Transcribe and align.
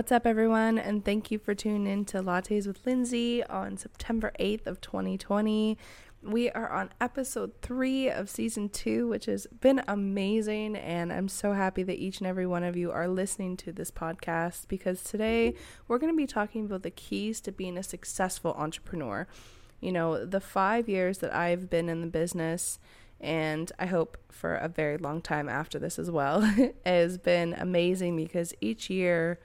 What's 0.00 0.12
up, 0.12 0.26
everyone? 0.26 0.78
And 0.78 1.04
thank 1.04 1.30
you 1.30 1.38
for 1.38 1.54
tuning 1.54 1.86
in 1.86 2.06
to 2.06 2.22
Lattes 2.22 2.66
with 2.66 2.86
Lindsay 2.86 3.44
on 3.44 3.76
September 3.76 4.32
8th 4.40 4.66
of 4.66 4.80
2020. 4.80 5.76
We 6.22 6.48
are 6.52 6.72
on 6.72 6.88
episode 7.02 7.52
three 7.60 8.08
of 8.08 8.30
season 8.30 8.70
two, 8.70 9.08
which 9.08 9.26
has 9.26 9.46
been 9.60 9.82
amazing. 9.86 10.74
And 10.76 11.12
I'm 11.12 11.28
so 11.28 11.52
happy 11.52 11.82
that 11.82 11.98
each 11.98 12.16
and 12.16 12.26
every 12.26 12.46
one 12.46 12.64
of 12.64 12.78
you 12.78 12.90
are 12.90 13.08
listening 13.08 13.58
to 13.58 13.72
this 13.72 13.90
podcast 13.90 14.68
because 14.68 15.02
today 15.02 15.54
we're 15.86 15.98
going 15.98 16.10
to 16.10 16.16
be 16.16 16.26
talking 16.26 16.64
about 16.64 16.82
the 16.82 16.90
keys 16.90 17.42
to 17.42 17.52
being 17.52 17.76
a 17.76 17.82
successful 17.82 18.54
entrepreneur. 18.56 19.26
You 19.80 19.92
know, 19.92 20.24
the 20.24 20.40
five 20.40 20.88
years 20.88 21.18
that 21.18 21.34
I've 21.34 21.68
been 21.68 21.90
in 21.90 22.00
the 22.00 22.06
business, 22.06 22.78
and 23.20 23.70
I 23.78 23.84
hope 23.84 24.16
for 24.30 24.54
a 24.54 24.66
very 24.66 24.96
long 24.96 25.20
time 25.20 25.50
after 25.50 25.78
this 25.78 25.98
as 25.98 26.10
well, 26.10 26.40
has 26.86 27.18
been 27.18 27.52
amazing 27.52 28.16
because 28.16 28.54
each 28.62 28.88
year 28.88 29.38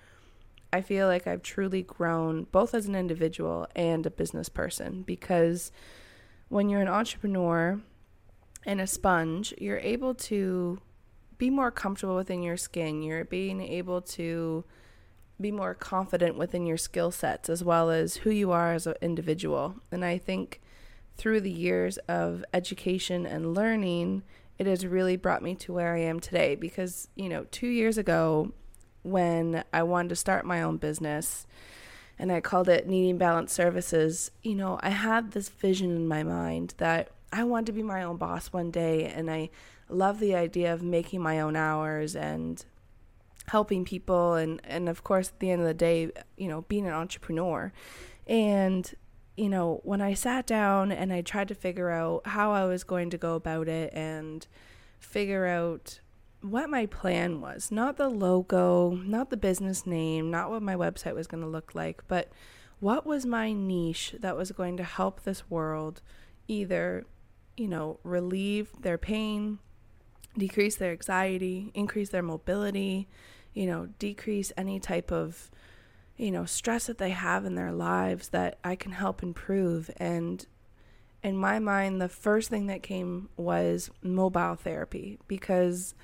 I 0.75 0.81
feel 0.81 1.07
like 1.07 1.25
I've 1.25 1.41
truly 1.41 1.83
grown 1.83 2.47
both 2.51 2.73
as 2.73 2.85
an 2.85 2.95
individual 2.95 3.65
and 3.77 4.05
a 4.05 4.11
business 4.11 4.49
person 4.49 5.03
because 5.03 5.71
when 6.49 6.67
you're 6.67 6.81
an 6.81 6.89
entrepreneur 6.89 7.79
and 8.65 8.81
a 8.81 8.87
sponge, 8.87 9.53
you're 9.57 9.79
able 9.79 10.13
to 10.15 10.79
be 11.37 11.49
more 11.49 11.71
comfortable 11.71 12.17
within 12.17 12.43
your 12.43 12.57
skin. 12.57 13.01
You're 13.01 13.23
being 13.23 13.61
able 13.61 14.01
to 14.01 14.65
be 15.39 15.49
more 15.49 15.73
confident 15.73 16.37
within 16.37 16.65
your 16.65 16.77
skill 16.77 17.09
sets 17.09 17.49
as 17.49 17.63
well 17.63 17.89
as 17.89 18.17
who 18.17 18.29
you 18.29 18.51
are 18.51 18.73
as 18.73 18.85
an 18.85 18.95
individual. 19.01 19.75
And 19.93 20.03
I 20.03 20.17
think 20.17 20.61
through 21.15 21.39
the 21.39 21.51
years 21.51 21.97
of 22.09 22.43
education 22.53 23.25
and 23.25 23.55
learning, 23.55 24.23
it 24.59 24.67
has 24.67 24.85
really 24.85 25.15
brought 25.15 25.41
me 25.41 25.55
to 25.55 25.71
where 25.71 25.93
I 25.95 25.99
am 25.99 26.19
today 26.19 26.55
because, 26.55 27.07
you 27.15 27.29
know, 27.29 27.45
2 27.51 27.67
years 27.67 27.97
ago 27.97 28.51
when 29.05 29.63
I 29.71 29.83
wanted 29.83 30.09
to 30.09 30.15
start 30.15 30.45
my 30.45 30.61
own 30.61 30.77
business, 30.77 31.45
and 32.17 32.31
I 32.31 32.41
called 32.41 32.69
it 32.69 32.87
Needing 32.87 33.17
Balance 33.17 33.53
Services, 33.53 34.31
you 34.41 34.55
know, 34.55 34.79
I 34.81 34.89
had 34.89 35.31
this 35.31 35.49
vision 35.49 35.95
in 35.95 36.07
my 36.07 36.23
mind 36.23 36.73
that 36.77 37.09
I 37.31 37.43
wanted 37.43 37.67
to 37.67 37.71
be 37.73 37.83
my 37.83 38.03
own 38.03 38.17
boss 38.17 38.47
one 38.47 38.71
day. 38.71 39.05
And 39.05 39.29
I 39.29 39.49
love 39.89 40.19
the 40.19 40.35
idea 40.35 40.73
of 40.73 40.81
making 40.81 41.21
my 41.21 41.39
own 41.41 41.55
hours 41.55 42.15
and 42.15 42.63
helping 43.47 43.83
people. 43.83 44.35
And, 44.35 44.61
and 44.63 44.87
of 44.87 45.03
course, 45.03 45.29
at 45.29 45.39
the 45.39 45.51
end 45.51 45.61
of 45.61 45.67
the 45.67 45.73
day, 45.73 46.11
you 46.37 46.47
know, 46.47 46.61
being 46.61 46.87
an 46.87 46.93
entrepreneur. 46.93 47.73
And, 48.25 48.91
you 49.35 49.49
know, 49.49 49.81
when 49.83 50.01
I 50.01 50.13
sat 50.13 50.47
down 50.47 50.93
and 50.93 51.11
I 51.11 51.21
tried 51.21 51.49
to 51.49 51.55
figure 51.55 51.91
out 51.91 52.25
how 52.27 52.53
I 52.53 52.65
was 52.65 52.85
going 52.85 53.09
to 53.09 53.17
go 53.17 53.35
about 53.35 53.67
it 53.67 53.93
and 53.93 54.47
figure 54.99 55.45
out 55.45 55.99
what 56.49 56.69
my 56.69 56.85
plan 56.85 57.41
was 57.41 57.71
not 57.71 57.97
the 57.97 58.09
logo, 58.09 58.91
not 58.91 59.29
the 59.29 59.37
business 59.37 59.85
name, 59.85 60.29
not 60.29 60.49
what 60.49 60.61
my 60.61 60.75
website 60.75 61.15
was 61.15 61.27
going 61.27 61.41
to 61.41 61.49
look 61.49 61.73
like, 61.73 62.07
but 62.07 62.29
what 62.79 63.05
was 63.05 63.25
my 63.25 63.51
niche 63.51 64.15
that 64.19 64.37
was 64.37 64.51
going 64.51 64.77
to 64.77 64.83
help 64.83 65.23
this 65.23 65.49
world 65.49 66.01
either, 66.47 67.05
you 67.57 67.67
know, 67.67 67.99
relieve 68.03 68.69
their 68.81 68.97
pain, 68.97 69.59
decrease 70.37 70.75
their 70.75 70.91
anxiety, 70.91 71.71
increase 71.73 72.09
their 72.09 72.21
mobility, 72.21 73.07
you 73.53 73.65
know, 73.65 73.87
decrease 73.97 74.51
any 74.57 74.79
type 74.79 75.11
of, 75.11 75.49
you 76.17 76.29
know, 76.29 76.45
stress 76.45 76.87
that 76.87 76.97
they 76.97 77.11
have 77.11 77.45
in 77.45 77.55
their 77.55 77.71
lives 77.71 78.29
that 78.29 78.59
I 78.63 78.75
can 78.75 78.91
help 78.91 79.23
improve. 79.23 79.89
And 79.97 80.45
in 81.23 81.37
my 81.37 81.57
mind, 81.59 82.01
the 82.01 82.09
first 82.09 82.49
thing 82.49 82.67
that 82.67 82.83
came 82.83 83.29
was 83.37 83.89
mobile 84.03 84.55
therapy 84.55 85.17
because 85.27 85.95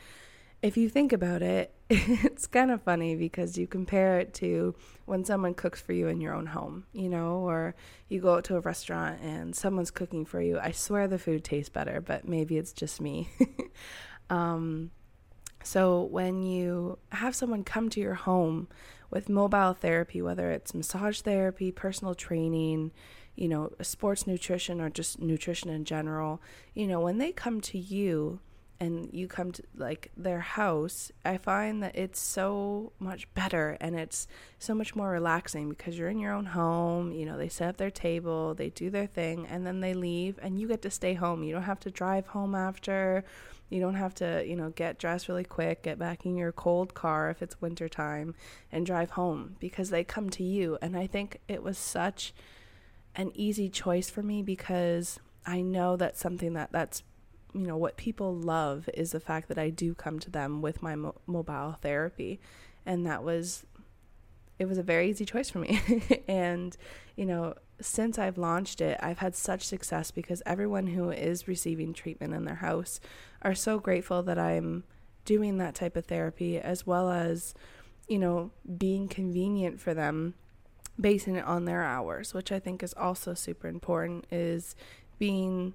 if 0.62 0.78
you 0.78 0.90
think 0.90 1.12
about 1.12 1.42
it, 1.42 1.74
it's 1.90 2.48
kind 2.48 2.72
of 2.72 2.82
funny 2.84 3.16
because 3.16 3.58
you 3.58 3.68
compare 3.68 4.20
it 4.20 4.34
to 4.36 4.76
when 5.06 5.26
someone 5.26 5.54
cooks 5.54 5.82
for 5.82 5.94
you 5.94 6.08
in 6.08 6.22
your 6.22 6.34
own 6.34 6.46
home, 6.46 6.86
you 6.94 7.10
know, 7.10 7.38
or 7.40 7.76
you 8.10 8.22
go 8.22 8.36
out 8.36 8.44
to 8.46 8.56
a 8.56 8.60
restaurant 8.60 9.20
and 9.22 9.56
someone's 9.56 9.92
cooking 9.92 10.26
for 10.26 10.42
you. 10.42 10.60
I 10.60 10.72
swear 10.72 11.08
the 11.08 11.20
food 11.20 11.44
tastes 11.44 11.70
better, 11.70 12.00
but 12.00 12.28
maybe 12.28 12.58
it's 12.58 12.74
just 12.74 13.02
me. 13.02 13.30
um, 14.30 14.92
so 15.64 16.04
when 16.04 16.44
you 16.44 16.98
have 17.12 17.36
someone 17.36 17.64
come 17.64 17.90
to 17.90 18.00
your 18.00 18.16
home 18.16 18.68
with 19.10 19.30
mobile 19.30 19.74
therapy, 19.74 20.22
whether 20.22 20.52
it's 20.52 20.74
massage 20.74 21.22
therapy, 21.22 21.72
personal 21.72 22.16
training, 22.16 22.92
you 23.36 23.48
know, 23.48 23.72
sports 23.82 24.28
nutrition, 24.28 24.80
or 24.80 24.90
just 24.90 25.20
nutrition 25.20 25.70
in 25.70 25.86
general, 25.86 26.42
you 26.74 26.88
know, 26.88 27.00
when 27.00 27.18
they 27.18 27.32
come 27.32 27.62
to 27.62 27.78
you, 27.78 28.40
and 28.82 29.10
you 29.14 29.28
come 29.28 29.52
to 29.52 29.64
like 29.78 30.10
their 30.18 30.40
house, 30.40 31.12
I 31.24 31.38
find 31.38 31.84
that 31.84 31.96
it's 31.96 32.20
so 32.20 32.94
much 32.98 33.32
better 33.36 33.78
and 33.80 33.96
it's 33.96 34.28
so 34.58 34.74
much 34.74 34.96
more 34.96 35.12
relaxing 35.12 35.70
because 35.70 36.00
you're 36.00 36.10
in 36.10 36.18
your 36.18 36.34
own 36.34 36.48
home. 36.48 37.12
You 37.12 37.28
know, 37.28 37.38
they 37.38 37.48
set 37.48 37.70
up 37.70 37.78
their 37.78 37.92
table, 37.92 38.56
they 38.56 38.72
do 38.72 38.90
their 38.90 39.06
thing, 39.06 39.46
and 39.46 39.68
then 39.68 39.82
they 39.82 39.94
leave, 39.94 40.40
and 40.42 40.60
you 40.60 40.68
get 40.68 40.82
to 40.82 40.90
stay 40.90 41.14
home. 41.14 41.44
You 41.44 41.54
don't 41.54 41.62
have 41.62 41.80
to 41.82 41.92
drive 41.92 42.26
home 42.26 42.56
after. 42.56 43.24
You 43.70 43.82
don't 43.82 43.94
have 43.94 44.16
to, 44.16 44.44
you 44.48 44.56
know, 44.56 44.72
get 44.72 44.98
dressed 44.98 45.28
really 45.28 45.44
quick, 45.44 45.84
get 45.84 46.00
back 46.00 46.26
in 46.26 46.36
your 46.36 46.52
cold 46.52 46.96
car 46.96 47.30
if 47.30 47.44
it's 47.44 47.62
winter 47.62 47.88
time, 47.88 48.34
and 48.72 48.84
drive 48.84 49.12
home 49.12 49.58
because 49.60 49.92
they 49.92 50.04
come 50.04 50.32
to 50.32 50.44
you. 50.44 50.80
And 50.82 50.98
I 50.98 51.06
think 51.06 51.38
it 51.48 51.62
was 51.62 51.78
such 51.78 52.34
an 53.16 53.32
easy 53.36 53.70
choice 53.70 54.10
for 54.10 54.24
me 54.24 54.42
because 54.42 55.20
I 55.46 55.62
know 55.62 55.98
that's 55.98 56.20
something 56.20 56.54
that 56.54 56.72
that's 56.72 57.04
you 57.54 57.68
know 57.68 57.78
what 57.78 57.98
people 57.98 58.34
love 58.34 58.90
is 58.94 59.12
the 59.12 59.20
fact 59.20 59.48
that 59.50 59.58
I 59.58 59.70
do 59.70 59.94
come 59.94 60.20
to 60.20 60.30
them 60.30 60.62
with 60.62 60.82
my 60.82 60.96
mo- 60.96 61.16
mobile 61.28 61.78
therapy. 61.82 62.40
And 62.86 63.06
that 63.06 63.24
was 63.24 63.66
it 64.60 64.68
was 64.68 64.78
a 64.78 64.84
very 64.84 65.10
easy 65.10 65.26
choice 65.26 65.50
for 65.50 65.60
me. 65.60 65.80
And 66.28 66.76
you 67.16 67.26
know 67.26 67.56
since 67.82 68.20
I've 68.20 68.38
launched 68.38 68.80
it 68.80 69.00
I've 69.02 69.18
had 69.18 69.36
such 69.36 69.66
success 69.66 70.12
because 70.12 70.44
everyone 70.46 70.88
who 70.88 71.10
is 71.10 71.48
receiving 71.48 71.94
treatment 71.94 72.34
in 72.34 72.46
their 72.46 72.56
house 72.56 73.00
are 73.42 73.56
so 73.56 73.80
grateful 73.80 74.22
that 74.24 74.38
I'm 74.38 74.84
doing 75.26 75.58
that 75.58 75.76
type 75.76 75.96
of 75.96 76.06
therapy 76.06 76.60
as 76.60 76.86
well 76.86 77.10
as 77.10 77.54
you 78.08 78.20
know 78.20 78.52
being 78.78 79.08
convenient 79.08 79.80
for 79.80 79.94
them 79.94 80.36
basing 81.00 81.36
it 81.36 81.46
on 81.46 81.66
their 81.66 81.84
hours 81.84 82.34
which 82.34 82.52
I 82.52 82.60
think 82.60 82.84
is 82.84 82.94
also 82.94 83.34
super 83.34 83.68
important 83.68 84.26
is 84.32 84.76
being 85.18 85.74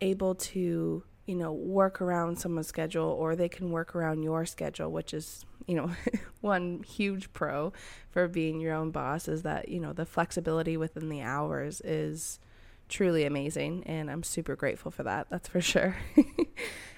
able 0.00 0.34
to 0.34 1.02
you 1.26 1.34
know 1.36 1.52
work 1.52 2.00
around 2.00 2.38
someone's 2.38 2.66
schedule 2.66 3.08
or 3.08 3.36
they 3.36 3.48
can 3.48 3.70
work 3.70 3.94
around 3.94 4.22
your 4.22 4.44
schedule 4.44 4.90
which 4.90 5.14
is 5.14 5.44
you 5.66 5.76
know 5.76 5.90
one 6.40 6.82
huge 6.82 7.32
pro 7.32 7.72
for 8.10 8.26
being 8.26 8.60
your 8.60 8.74
own 8.74 8.90
boss 8.90 9.28
is 9.28 9.42
that 9.42 9.68
you 9.68 9.78
know 9.78 9.92
the 9.92 10.04
flexibility 10.04 10.76
within 10.76 11.08
the 11.08 11.20
hours 11.20 11.80
is 11.82 12.40
truly 12.88 13.24
amazing 13.24 13.84
and 13.86 14.10
I'm 14.10 14.24
super 14.24 14.56
grateful 14.56 14.90
for 14.90 15.04
that 15.04 15.28
that's 15.30 15.48
for 15.48 15.60
sure. 15.72 15.96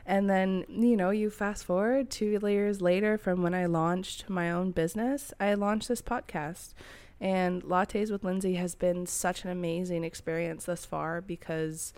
And 0.05 0.29
then 0.29 0.65
you 0.69 0.97
know 0.97 1.11
you 1.11 1.29
fast 1.29 1.65
forward 1.65 2.11
2 2.11 2.41
years 2.49 2.81
later 2.81 3.19
from 3.19 3.43
when 3.43 3.55
I 3.55 3.67
launched 3.67 4.29
my 4.31 4.51
own 4.51 4.71
business 4.71 5.33
I 5.39 5.55
launched 5.55 5.89
this 5.89 6.03
podcast. 6.03 6.73
And 7.21 7.63
lattes 7.63 8.11
with 8.11 8.25
Lindsay 8.25 8.55
has 8.55 8.75
been 8.75 9.07
such 9.07 9.45
an 9.45 9.51
amazing 9.51 10.03
experience 10.03 10.65
thus 10.65 10.85
far 10.85 11.21
because 11.21 11.93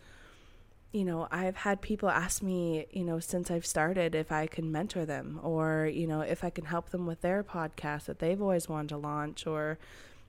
you 0.95 1.05
know, 1.05 1.27
I've 1.33 1.57
had 1.57 1.81
people 1.81 2.09
ask 2.09 2.41
me, 2.41 2.87
you 2.93 3.03
know, 3.03 3.19
since 3.19 3.51
I've 3.51 3.67
started 3.67 4.15
if 4.15 4.31
I 4.31 4.47
can 4.47 4.71
mentor 4.71 5.05
them 5.05 5.41
or, 5.43 5.91
you 5.93 6.07
know, 6.07 6.21
if 6.21 6.45
I 6.45 6.51
can 6.51 6.67
help 6.67 6.91
them 6.91 7.05
with 7.05 7.21
their 7.21 7.43
podcast 7.43 8.05
that 8.05 8.21
they've 8.21 8.41
always 8.41 8.69
wanted 8.69 8.91
to 8.91 8.99
launch 8.99 9.45
or, 9.45 9.77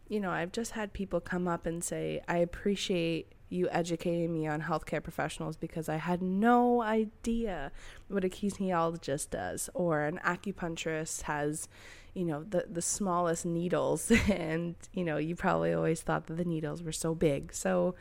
you 0.09 0.19
know, 0.19 0.31
I've 0.31 0.51
just 0.51 0.71
had 0.71 0.91
people 0.91 1.19
come 1.19 1.47
up 1.47 1.67
and 1.67 1.83
say, 1.83 2.19
I 2.27 2.37
appreciate 2.37 3.31
you 3.47 3.69
educating 3.69 4.33
me 4.33 4.47
on 4.47 4.63
healthcare 4.63 5.03
professionals 5.03 5.55
because 5.55 5.87
I 5.87 5.97
had 5.97 6.23
no 6.23 6.81
idea 6.81 7.72
what 8.07 8.25
a 8.25 8.29
kinesiologist 8.29 9.29
does 9.29 9.69
or 9.75 10.05
an 10.05 10.19
acupuncturist 10.25 11.22
has, 11.23 11.67
you 12.16 12.25
know, 12.25 12.43
the 12.43 12.66
the 12.67 12.81
smallest 12.81 13.45
needles 13.45 14.11
and, 14.31 14.73
you 14.93 15.03
know, 15.03 15.17
you 15.17 15.35
probably 15.35 15.73
always 15.73 16.01
thought 16.01 16.25
that 16.25 16.37
the 16.37 16.43
needles 16.45 16.81
were 16.81 16.91
so 16.91 17.13
big. 17.13 17.53
So, 17.53 17.93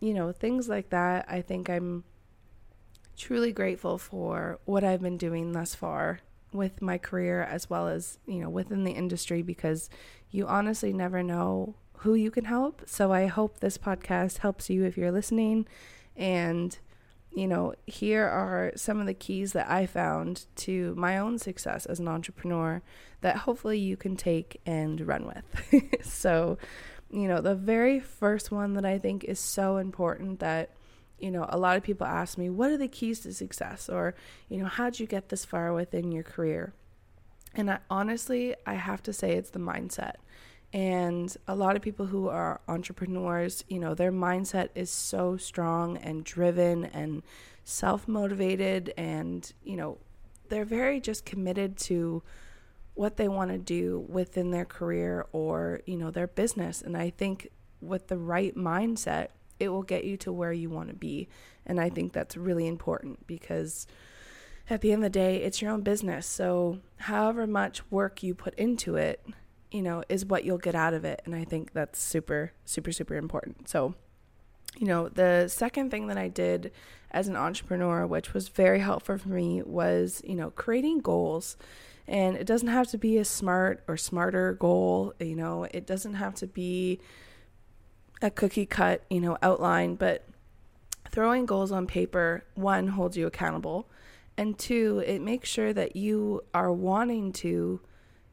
you 0.00 0.14
know, 0.14 0.32
things 0.32 0.68
like 0.68 0.90
that. 0.90 1.26
I 1.28 1.42
think 1.42 1.68
I'm 1.68 2.04
truly 3.16 3.52
grateful 3.52 3.98
for 3.98 4.58
what 4.64 4.82
I've 4.82 5.02
been 5.02 5.18
doing 5.18 5.52
thus 5.52 5.74
far 5.74 6.20
with 6.52 6.82
my 6.82 6.98
career 6.98 7.42
as 7.42 7.70
well 7.70 7.86
as, 7.86 8.18
you 8.26 8.40
know, 8.40 8.48
within 8.48 8.84
the 8.84 8.92
industry 8.92 9.42
because 9.42 9.88
you 10.30 10.46
honestly 10.46 10.92
never 10.92 11.22
know 11.22 11.74
who 11.98 12.14
you 12.14 12.30
can 12.30 12.46
help. 12.46 12.82
So 12.86 13.12
I 13.12 13.26
hope 13.26 13.60
this 13.60 13.76
podcast 13.76 14.38
helps 14.38 14.70
you 14.70 14.84
if 14.84 14.96
you're 14.96 15.12
listening. 15.12 15.66
And, 16.16 16.76
you 17.30 17.46
know, 17.46 17.74
here 17.86 18.24
are 18.24 18.72
some 18.74 19.00
of 19.00 19.06
the 19.06 19.14
keys 19.14 19.52
that 19.52 19.70
I 19.70 19.86
found 19.86 20.46
to 20.56 20.94
my 20.96 21.18
own 21.18 21.38
success 21.38 21.84
as 21.86 22.00
an 22.00 22.08
entrepreneur 22.08 22.82
that 23.20 23.38
hopefully 23.38 23.78
you 23.78 23.96
can 23.96 24.16
take 24.16 24.60
and 24.64 25.06
run 25.06 25.26
with. 25.26 26.04
so, 26.06 26.56
you 27.10 27.26
know, 27.26 27.40
the 27.40 27.54
very 27.54 28.00
first 28.00 28.50
one 28.50 28.74
that 28.74 28.84
I 28.84 28.98
think 28.98 29.24
is 29.24 29.40
so 29.40 29.78
important 29.78 30.40
that, 30.40 30.70
you 31.18 31.30
know, 31.30 31.46
a 31.48 31.58
lot 31.58 31.76
of 31.76 31.82
people 31.82 32.06
ask 32.06 32.38
me, 32.38 32.48
what 32.48 32.70
are 32.70 32.76
the 32.76 32.88
keys 32.88 33.20
to 33.20 33.34
success? 33.34 33.88
Or, 33.88 34.14
you 34.48 34.58
know, 34.58 34.66
how'd 34.66 35.00
you 35.00 35.06
get 35.06 35.28
this 35.28 35.44
far 35.44 35.72
within 35.72 36.12
your 36.12 36.22
career? 36.22 36.72
And 37.54 37.70
I, 37.70 37.78
honestly, 37.90 38.54
I 38.64 38.74
have 38.74 39.02
to 39.04 39.12
say 39.12 39.32
it's 39.32 39.50
the 39.50 39.58
mindset. 39.58 40.14
And 40.72 41.36
a 41.48 41.56
lot 41.56 41.74
of 41.74 41.82
people 41.82 42.06
who 42.06 42.28
are 42.28 42.60
entrepreneurs, 42.68 43.64
you 43.68 43.80
know, 43.80 43.94
their 43.94 44.12
mindset 44.12 44.68
is 44.76 44.88
so 44.88 45.36
strong 45.36 45.96
and 45.96 46.22
driven 46.22 46.84
and 46.84 47.24
self 47.64 48.06
motivated. 48.06 48.94
And, 48.96 49.52
you 49.64 49.76
know, 49.76 49.98
they're 50.48 50.64
very 50.64 51.00
just 51.00 51.24
committed 51.24 51.76
to 51.78 52.22
what 52.94 53.16
they 53.16 53.28
want 53.28 53.50
to 53.50 53.58
do 53.58 54.04
within 54.08 54.50
their 54.50 54.64
career 54.64 55.26
or, 55.32 55.80
you 55.86 55.96
know, 55.96 56.10
their 56.10 56.26
business. 56.26 56.82
And 56.82 56.96
I 56.96 57.10
think 57.10 57.48
with 57.80 58.08
the 58.08 58.18
right 58.18 58.54
mindset, 58.56 59.28
it 59.58 59.68
will 59.68 59.82
get 59.82 60.04
you 60.04 60.16
to 60.18 60.32
where 60.32 60.52
you 60.52 60.70
want 60.70 60.88
to 60.88 60.94
be. 60.94 61.28
And 61.66 61.80
I 61.80 61.88
think 61.90 62.12
that's 62.12 62.36
really 62.36 62.66
important 62.66 63.26
because 63.26 63.86
at 64.68 64.80
the 64.80 64.92
end 64.92 65.04
of 65.04 65.12
the 65.12 65.18
day, 65.18 65.36
it's 65.36 65.60
your 65.60 65.70
own 65.72 65.82
business. 65.82 66.26
So, 66.26 66.78
however 66.96 67.46
much 67.46 67.88
work 67.90 68.22
you 68.22 68.34
put 68.34 68.54
into 68.54 68.96
it, 68.96 69.24
you 69.70 69.82
know, 69.82 70.02
is 70.08 70.24
what 70.24 70.44
you'll 70.44 70.58
get 70.58 70.74
out 70.74 70.94
of 70.94 71.04
it. 71.04 71.22
And 71.24 71.34
I 71.34 71.44
think 71.44 71.72
that's 71.72 72.00
super, 72.00 72.52
super, 72.64 72.92
super 72.92 73.16
important. 73.16 73.68
So, 73.68 73.94
you 74.78 74.86
know, 74.86 75.08
the 75.08 75.48
second 75.48 75.90
thing 75.90 76.06
that 76.06 76.18
I 76.18 76.28
did 76.28 76.72
as 77.10 77.28
an 77.28 77.36
entrepreneur, 77.36 78.06
which 78.06 78.32
was 78.32 78.48
very 78.48 78.78
helpful 78.78 79.18
for 79.18 79.28
me, 79.28 79.62
was, 79.62 80.22
you 80.24 80.34
know, 80.34 80.50
creating 80.50 81.00
goals. 81.00 81.56
And 82.10 82.36
it 82.36 82.44
doesn't 82.44 82.68
have 82.68 82.88
to 82.88 82.98
be 82.98 83.18
a 83.18 83.24
smart 83.24 83.84
or 83.86 83.96
smarter 83.96 84.54
goal, 84.54 85.14
you 85.20 85.36
know, 85.36 85.64
it 85.70 85.86
doesn't 85.86 86.14
have 86.14 86.34
to 86.36 86.48
be 86.48 87.00
a 88.20 88.30
cookie 88.30 88.66
cut, 88.66 89.04
you 89.08 89.20
know, 89.20 89.38
outline, 89.42 89.94
but 89.94 90.26
throwing 91.08 91.46
goals 91.46 91.70
on 91.70 91.86
paper, 91.86 92.44
one, 92.54 92.88
holds 92.88 93.16
you 93.16 93.28
accountable. 93.28 93.88
And 94.36 94.58
two 94.58 95.04
it 95.06 95.20
makes 95.20 95.48
sure 95.48 95.72
that 95.72 95.94
you 95.94 96.42
are 96.52 96.72
wanting 96.72 97.32
to 97.34 97.80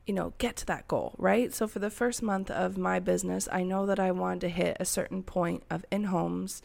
you 0.07 0.13
know 0.13 0.33
get 0.37 0.55
to 0.55 0.65
that 0.67 0.87
goal 0.87 1.13
right? 1.17 1.53
So 1.53 1.67
for 1.67 1.79
the 1.79 1.89
first 1.89 2.23
month 2.23 2.49
of 2.49 2.77
my 2.77 2.99
business 2.99 3.49
i 3.51 3.61
know 3.61 3.85
that 3.85 3.99
i 3.99 4.09
wanted 4.11 4.39
to 4.41 4.49
hit 4.49 4.77
a 4.79 4.85
certain 4.85 5.21
point 5.21 5.63
of 5.69 5.83
in 5.91 6.05
homes 6.05 6.61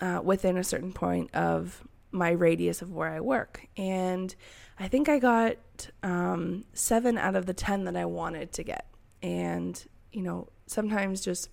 uh, 0.00 0.20
within 0.24 0.56
a 0.56 0.64
certain 0.64 0.92
point 0.92 1.34
of 1.34 1.84
my 2.14 2.30
radius 2.30 2.80
of 2.80 2.92
where 2.92 3.10
i 3.10 3.20
work 3.20 3.66
and 3.76 4.34
i 4.78 4.88
think 4.88 5.08
i 5.08 5.18
got 5.18 5.56
um, 6.02 6.64
seven 6.72 7.18
out 7.18 7.36
of 7.36 7.46
the 7.46 7.54
ten 7.54 7.84
that 7.84 7.96
i 7.96 8.04
wanted 8.04 8.52
to 8.52 8.62
get 8.62 8.86
and 9.22 9.84
you 10.12 10.22
know 10.22 10.48
sometimes 10.66 11.20
just 11.20 11.48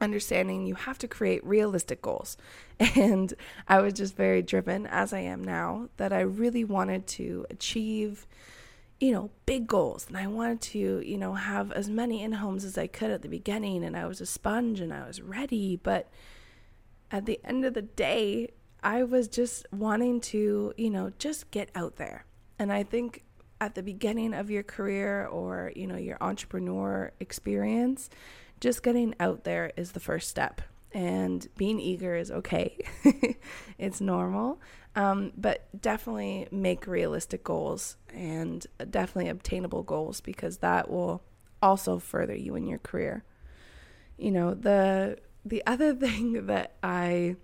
understanding 0.00 0.66
you 0.66 0.74
have 0.74 0.98
to 0.98 1.08
create 1.08 1.44
realistic 1.44 2.02
goals. 2.02 2.36
And 2.94 3.34
I 3.66 3.80
was 3.80 3.94
just 3.94 4.14
very 4.16 4.40
driven, 4.40 4.86
as 4.86 5.12
I 5.12 5.20
am 5.20 5.42
now, 5.42 5.88
that 5.96 6.12
I 6.12 6.20
really 6.20 6.62
wanted 6.62 7.08
to 7.08 7.44
achieve, 7.50 8.24
you 9.00 9.10
know, 9.10 9.30
big 9.46 9.66
goals. 9.66 10.06
And 10.06 10.16
I 10.16 10.28
wanted 10.28 10.60
to, 10.60 11.00
you 11.00 11.18
know, 11.18 11.34
have 11.34 11.72
as 11.72 11.90
many 11.90 12.22
in 12.22 12.32
homes 12.32 12.64
as 12.64 12.78
I 12.78 12.86
could 12.86 13.10
at 13.10 13.22
the 13.22 13.28
beginning. 13.28 13.82
And 13.82 13.96
I 13.96 14.06
was 14.06 14.20
a 14.20 14.26
sponge 14.26 14.78
and 14.78 14.94
I 14.94 15.04
was 15.08 15.20
ready. 15.20 15.74
But 15.74 16.08
at 17.10 17.26
the 17.26 17.40
end 17.44 17.64
of 17.64 17.74
the 17.74 17.82
day, 17.82 18.52
I 18.82 19.02
was 19.02 19.28
just 19.28 19.66
wanting 19.72 20.20
to, 20.20 20.72
you 20.76 20.90
know, 20.90 21.12
just 21.18 21.50
get 21.50 21.70
out 21.74 21.96
there. 21.96 22.24
And 22.58 22.72
I 22.72 22.82
think 22.82 23.24
at 23.60 23.74
the 23.74 23.82
beginning 23.82 24.34
of 24.34 24.50
your 24.50 24.62
career 24.62 25.26
or, 25.26 25.72
you 25.74 25.86
know, 25.86 25.96
your 25.96 26.18
entrepreneur 26.20 27.12
experience, 27.20 28.08
just 28.60 28.82
getting 28.82 29.14
out 29.18 29.44
there 29.44 29.72
is 29.76 29.92
the 29.92 30.00
first 30.00 30.28
step. 30.28 30.60
And 30.92 31.46
being 31.56 31.80
eager 31.80 32.14
is 32.16 32.30
okay, 32.30 32.78
it's 33.78 34.00
normal. 34.00 34.60
Um, 34.96 35.32
but 35.36 35.68
definitely 35.80 36.48
make 36.50 36.86
realistic 36.86 37.44
goals 37.44 37.96
and 38.12 38.66
definitely 38.90 39.28
obtainable 39.28 39.82
goals 39.82 40.20
because 40.20 40.58
that 40.58 40.90
will 40.90 41.22
also 41.62 41.98
further 41.98 42.34
you 42.34 42.54
in 42.56 42.66
your 42.66 42.78
career. 42.78 43.22
You 44.16 44.30
know, 44.30 44.54
the 44.54 45.18
the 45.44 45.62
other 45.66 45.94
thing 46.06 46.46
that 46.46 46.74
I 46.82 47.36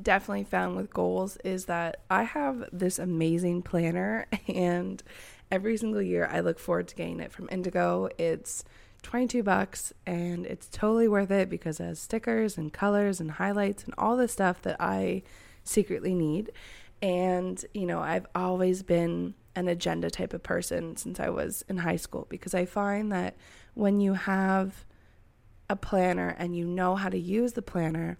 definitely 0.00 0.44
found 0.44 0.76
with 0.76 0.92
goals 0.92 1.36
is 1.38 1.66
that 1.66 2.00
I 2.10 2.22
have 2.24 2.64
this 2.72 2.98
amazing 2.98 3.62
planner 3.62 4.26
and 4.48 5.02
every 5.50 5.76
single 5.76 6.02
year 6.02 6.28
I 6.30 6.40
look 6.40 6.58
forward 6.58 6.88
to 6.88 6.94
getting 6.94 7.20
it 7.20 7.32
from 7.32 7.48
Indigo. 7.50 8.08
It's 8.18 8.64
22 9.02 9.42
bucks 9.42 9.92
and 10.06 10.46
it's 10.46 10.68
totally 10.68 11.08
worth 11.08 11.30
it 11.30 11.50
because 11.50 11.80
it 11.80 11.84
has 11.84 12.00
stickers 12.00 12.56
and 12.56 12.72
colors 12.72 13.20
and 13.20 13.32
highlights 13.32 13.84
and 13.84 13.94
all 13.98 14.16
the 14.16 14.28
stuff 14.28 14.62
that 14.62 14.76
I 14.80 15.22
secretly 15.64 16.14
need. 16.14 16.52
And, 17.02 17.64
you 17.74 17.84
know, 17.84 18.00
I've 18.00 18.26
always 18.34 18.82
been 18.82 19.34
an 19.54 19.68
agenda 19.68 20.08
type 20.10 20.32
of 20.32 20.42
person 20.42 20.96
since 20.96 21.20
I 21.20 21.28
was 21.28 21.64
in 21.68 21.78
high 21.78 21.96
school 21.96 22.26
because 22.30 22.54
I 22.54 22.64
find 22.64 23.12
that 23.12 23.36
when 23.74 24.00
you 24.00 24.14
have 24.14 24.84
a 25.68 25.76
planner 25.76 26.34
and 26.38 26.56
you 26.56 26.66
know 26.66 26.94
how 26.94 27.08
to 27.08 27.18
use 27.18 27.52
the 27.52 27.62
planner, 27.62 28.18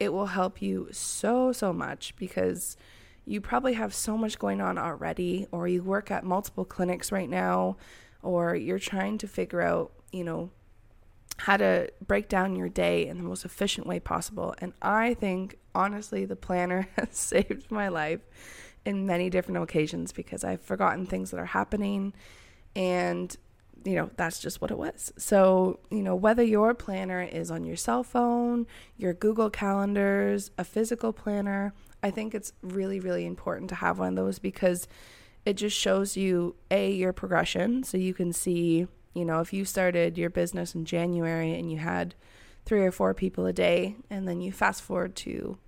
it 0.00 0.12
will 0.12 0.26
help 0.26 0.60
you 0.60 0.88
so, 0.90 1.52
so 1.52 1.72
much 1.72 2.16
because 2.16 2.76
you 3.24 3.40
probably 3.40 3.74
have 3.74 3.94
so 3.94 4.16
much 4.16 4.38
going 4.38 4.60
on 4.60 4.78
already, 4.78 5.46
or 5.52 5.68
you 5.68 5.82
work 5.82 6.10
at 6.10 6.24
multiple 6.24 6.64
clinics 6.64 7.12
right 7.12 7.28
now, 7.28 7.76
or 8.22 8.56
you're 8.56 8.78
trying 8.78 9.18
to 9.18 9.28
figure 9.28 9.60
out 9.60 9.92
you 10.12 10.24
know, 10.24 10.50
how 11.38 11.56
to 11.56 11.90
break 12.06 12.28
down 12.28 12.56
your 12.56 12.68
day 12.68 13.06
in 13.06 13.16
the 13.16 13.22
most 13.22 13.44
efficient 13.44 13.86
way 13.86 14.00
possible. 14.00 14.54
And 14.58 14.72
I 14.82 15.14
think, 15.14 15.58
honestly, 15.74 16.24
the 16.24 16.36
planner 16.36 16.88
has 16.96 17.16
saved 17.16 17.70
my 17.70 17.88
life 17.88 18.20
in 18.84 19.06
many 19.06 19.30
different 19.30 19.62
occasions 19.62 20.12
because 20.12 20.44
I've 20.44 20.62
forgotten 20.62 21.06
things 21.06 21.30
that 21.30 21.40
are 21.40 21.46
happening. 21.46 22.12
And, 22.74 23.36
you 23.84 23.94
know, 23.94 24.10
that's 24.16 24.38
just 24.38 24.60
what 24.60 24.70
it 24.70 24.78
was. 24.78 25.12
So, 25.16 25.80
you 25.90 26.02
know, 26.02 26.14
whether 26.14 26.42
your 26.42 26.74
planner 26.74 27.22
is 27.22 27.50
on 27.50 27.64
your 27.64 27.76
cell 27.76 28.02
phone, 28.02 28.66
your 28.96 29.14
Google 29.14 29.50
calendars, 29.50 30.50
a 30.58 30.64
physical 30.64 31.12
planner, 31.12 31.72
I 32.02 32.10
think 32.10 32.34
it's 32.34 32.52
really, 32.62 33.00
really 33.00 33.26
important 33.26 33.68
to 33.70 33.76
have 33.76 33.98
one 33.98 34.10
of 34.10 34.16
those 34.16 34.38
because 34.38 34.86
it 35.44 35.54
just 35.54 35.76
shows 35.76 36.16
you, 36.16 36.56
A, 36.70 36.90
your 36.92 37.12
progression. 37.12 37.82
So 37.84 37.96
you 37.96 38.14
can 38.14 38.32
see 38.32 38.86
you 39.14 39.24
know, 39.24 39.40
if 39.40 39.52
you 39.52 39.64
started 39.64 40.16
your 40.16 40.30
business 40.30 40.74
in 40.74 40.84
January 40.84 41.54
and 41.54 41.70
you 41.70 41.78
had 41.78 42.14
three 42.64 42.84
or 42.84 42.92
four 42.92 43.14
people 43.14 43.46
a 43.46 43.52
day, 43.52 43.96
and 44.08 44.28
then 44.28 44.40
you 44.40 44.52
fast 44.52 44.82
forward 44.82 45.16
to 45.16 45.58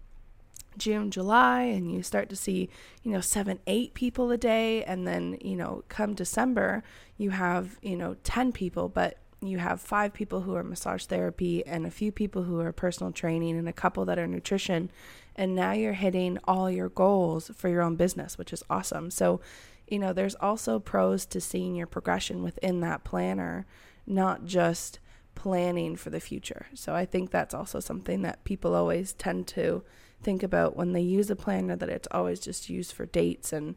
June, 0.77 1.11
July, 1.11 1.63
and 1.63 1.93
you 1.93 2.03
start 2.03 2.29
to 2.31 2.37
see, 2.37 2.69
you 3.03 3.13
know, 3.13 3.21
seven, 3.21 3.59
eight 3.67 3.95
people 3.95 4.31
a 4.31 4.39
day, 4.39 4.85
and 4.85 5.07
then, 5.07 5.39
you 5.41 5.57
know, 5.57 5.85
come 5.89 6.15
December, 6.15 6.83
you 7.17 7.31
have, 7.31 7.79
you 7.83 7.97
know, 7.97 8.17
10 8.25 8.53
people, 8.53 8.89
but 8.89 9.19
you 9.41 9.59
have 9.59 9.81
five 9.81 10.13
people 10.13 10.43
who 10.43 10.55
are 10.55 10.63
massage 10.63 11.05
therapy 11.07 11.67
and 11.67 11.85
a 11.85 11.91
few 11.91 12.13
people 12.13 12.45
who 12.45 12.61
are 12.61 12.73
personal 12.73 13.13
training 13.13 13.59
and 13.59 13.69
a 13.69 13.73
couple 13.73 14.05
that 14.05 14.19
are 14.19 14.27
nutrition. 14.27 14.91
And 15.35 15.55
now 15.55 15.73
you're 15.73 15.95
hitting 15.95 16.39
all 16.45 16.71
your 16.71 16.89
goals 16.89 17.51
for 17.57 17.69
your 17.69 17.83
own 17.83 17.97
business, 17.97 18.39
which 18.39 18.53
is 18.53 18.63
awesome. 18.71 19.11
So, 19.11 19.41
you 19.89 19.99
know, 19.99 20.13
there's 20.13 20.37
also 20.37 20.79
pros 20.79 21.27
to 21.27 21.41
seeing 21.41 21.75
your 21.75 21.87
progression 21.87 22.43
within 22.43 22.81
that 22.81 23.05
planner, 23.05 23.67
not 24.07 24.45
just 24.45 25.01
planning 25.35 25.97
for 25.97 26.11
the 26.11 26.21
future. 26.21 26.67
So 26.75 26.95
I 26.95 27.05
think 27.05 27.31
that's 27.31 27.55
also 27.55 27.81
something 27.81 28.23
that 28.23 28.45
people 28.45 28.75
always 28.75 29.13
tend 29.13 29.47
to 29.49 29.83
think 30.23 30.43
about 30.43 30.77
when 30.77 30.93
they 30.93 31.01
use 31.01 31.31
a 31.31 31.37
planner 31.37 31.77
that 31.77 31.89
it's 31.89 32.09
always 32.11 32.41
just 32.41 32.71
used 32.71 32.93
for 32.93 33.07
dates 33.07 33.53
and 33.53 33.77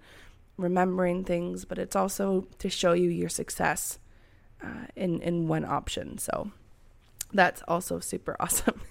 remembering 0.58 1.24
things, 1.24 1.66
but 1.66 1.78
it's 1.78 1.96
also 1.96 2.48
to 2.60 2.70
show 2.70 2.94
you 2.94 3.10
your 3.10 3.30
success 3.30 4.00
uh, 4.64 4.86
in 4.96 5.22
in 5.22 5.48
one 5.48 5.66
option. 5.66 6.18
So 6.18 6.52
that's 7.34 7.62
also 7.68 8.00
super 8.00 8.36
awesome. 8.40 8.82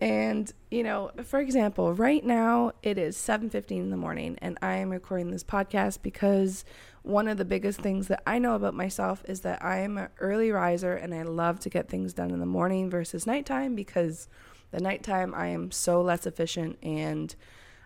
And, 0.00 0.52
you 0.70 0.84
know, 0.84 1.10
for 1.24 1.40
example, 1.40 1.92
right 1.92 2.24
now 2.24 2.72
it 2.82 2.98
is 2.98 3.16
7:15 3.16 3.70
in 3.70 3.90
the 3.90 3.96
morning 3.96 4.38
and 4.40 4.56
I 4.62 4.76
am 4.76 4.90
recording 4.90 5.30
this 5.30 5.42
podcast 5.42 6.02
because 6.02 6.64
one 7.02 7.26
of 7.26 7.36
the 7.36 7.44
biggest 7.44 7.80
things 7.80 8.06
that 8.08 8.22
I 8.26 8.38
know 8.38 8.54
about 8.54 8.74
myself 8.74 9.24
is 9.26 9.40
that 9.40 9.64
I 9.64 9.78
am 9.78 9.98
an 9.98 10.08
early 10.20 10.52
riser 10.52 10.94
and 10.94 11.14
I 11.14 11.22
love 11.22 11.58
to 11.60 11.70
get 11.70 11.88
things 11.88 12.12
done 12.12 12.30
in 12.30 12.38
the 12.38 12.46
morning 12.46 12.90
versus 12.90 13.26
nighttime 13.26 13.74
because 13.74 14.28
the 14.70 14.80
nighttime 14.80 15.34
I 15.34 15.48
am 15.48 15.70
so 15.70 16.02
less 16.02 16.26
efficient 16.26 16.78
and 16.82 17.34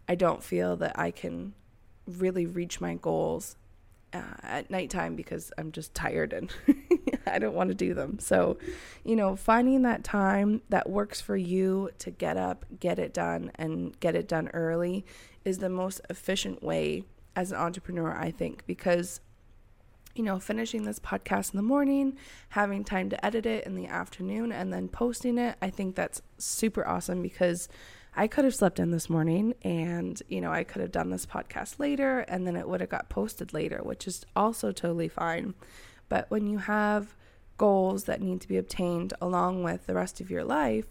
I 0.08 0.14
don't 0.14 0.42
feel 0.42 0.76
that 0.76 0.98
I 0.98 1.10
can 1.10 1.54
really 2.06 2.46
reach 2.46 2.80
my 2.80 2.94
goals 2.94 3.56
uh, 4.12 4.22
at 4.42 4.70
nighttime 4.70 5.16
because 5.16 5.52
I'm 5.56 5.72
just 5.72 5.94
tired 5.94 6.32
and 6.32 6.50
I 7.26 7.38
don't 7.38 7.54
want 7.54 7.68
to 7.68 7.74
do 7.74 7.94
them. 7.94 8.18
So, 8.18 8.58
you 9.04 9.16
know, 9.16 9.36
finding 9.36 9.82
that 9.82 10.04
time 10.04 10.62
that 10.68 10.90
works 10.90 11.20
for 11.20 11.36
you 11.36 11.90
to 12.00 12.10
get 12.10 12.36
up, 12.36 12.66
get 12.78 12.98
it 12.98 13.14
done, 13.14 13.52
and 13.54 13.98
get 14.00 14.14
it 14.14 14.28
done 14.28 14.48
early 14.48 15.06
is 15.44 15.58
the 15.58 15.70
most 15.70 16.00
efficient 16.10 16.62
way 16.62 17.04
as 17.34 17.52
an 17.52 17.58
entrepreneur, 17.58 18.14
I 18.14 18.30
think, 18.30 18.66
because 18.66 19.20
you 20.14 20.22
know, 20.22 20.38
finishing 20.38 20.84
this 20.84 20.98
podcast 20.98 21.52
in 21.52 21.56
the 21.56 21.62
morning, 21.62 22.16
having 22.50 22.84
time 22.84 23.08
to 23.10 23.24
edit 23.24 23.46
it 23.46 23.66
in 23.66 23.74
the 23.74 23.86
afternoon, 23.86 24.52
and 24.52 24.72
then 24.72 24.88
posting 24.88 25.38
it, 25.38 25.56
I 25.62 25.70
think 25.70 25.94
that's 25.94 26.22
super 26.38 26.86
awesome 26.86 27.22
because 27.22 27.68
I 28.14 28.26
could 28.26 28.44
have 28.44 28.54
slept 28.54 28.78
in 28.78 28.90
this 28.90 29.08
morning 29.08 29.54
and, 29.62 30.22
you 30.28 30.42
know, 30.42 30.52
I 30.52 30.64
could 30.64 30.82
have 30.82 30.92
done 30.92 31.08
this 31.08 31.24
podcast 31.24 31.78
later 31.78 32.20
and 32.20 32.46
then 32.46 32.56
it 32.56 32.68
would 32.68 32.82
have 32.82 32.90
got 32.90 33.08
posted 33.08 33.54
later, 33.54 33.80
which 33.82 34.06
is 34.06 34.26
also 34.36 34.70
totally 34.70 35.08
fine. 35.08 35.54
But 36.10 36.30
when 36.30 36.46
you 36.46 36.58
have 36.58 37.16
goals 37.56 38.04
that 38.04 38.20
need 38.20 38.42
to 38.42 38.48
be 38.48 38.58
obtained 38.58 39.14
along 39.22 39.62
with 39.62 39.86
the 39.86 39.94
rest 39.94 40.20
of 40.20 40.30
your 40.30 40.44
life, 40.44 40.86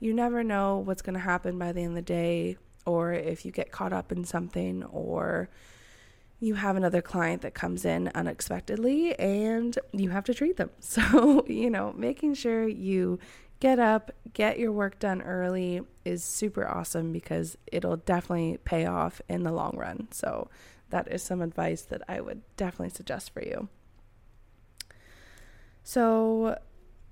you 0.00 0.12
never 0.12 0.42
know 0.42 0.78
what's 0.78 1.02
going 1.02 1.14
to 1.14 1.20
happen 1.20 1.58
by 1.58 1.70
the 1.70 1.82
end 1.82 1.90
of 1.90 1.94
the 1.94 2.02
day 2.02 2.56
or 2.86 3.12
if 3.12 3.44
you 3.44 3.52
get 3.52 3.70
caught 3.70 3.92
up 3.92 4.10
in 4.10 4.24
something 4.24 4.82
or 4.84 5.48
you 6.40 6.54
have 6.54 6.76
another 6.76 7.00
client 7.00 7.42
that 7.42 7.54
comes 7.54 7.84
in 7.84 8.10
unexpectedly 8.14 9.18
and 9.18 9.78
you 9.92 10.10
have 10.10 10.24
to 10.24 10.34
treat 10.34 10.56
them. 10.56 10.70
So, 10.80 11.44
you 11.48 11.70
know, 11.70 11.92
making 11.96 12.34
sure 12.34 12.68
you 12.68 13.18
get 13.60 13.78
up, 13.78 14.10
get 14.32 14.58
your 14.58 14.72
work 14.72 14.98
done 14.98 15.22
early 15.22 15.80
is 16.04 16.22
super 16.22 16.68
awesome 16.68 17.12
because 17.12 17.56
it'll 17.72 17.96
definitely 17.96 18.58
pay 18.64 18.86
off 18.86 19.20
in 19.28 19.42
the 19.42 19.52
long 19.52 19.76
run. 19.76 20.08
So, 20.10 20.48
that 20.90 21.10
is 21.10 21.22
some 21.22 21.40
advice 21.42 21.82
that 21.82 22.02
I 22.08 22.20
would 22.20 22.42
definitely 22.56 22.90
suggest 22.90 23.32
for 23.32 23.42
you. 23.42 23.68
So, 25.82 26.58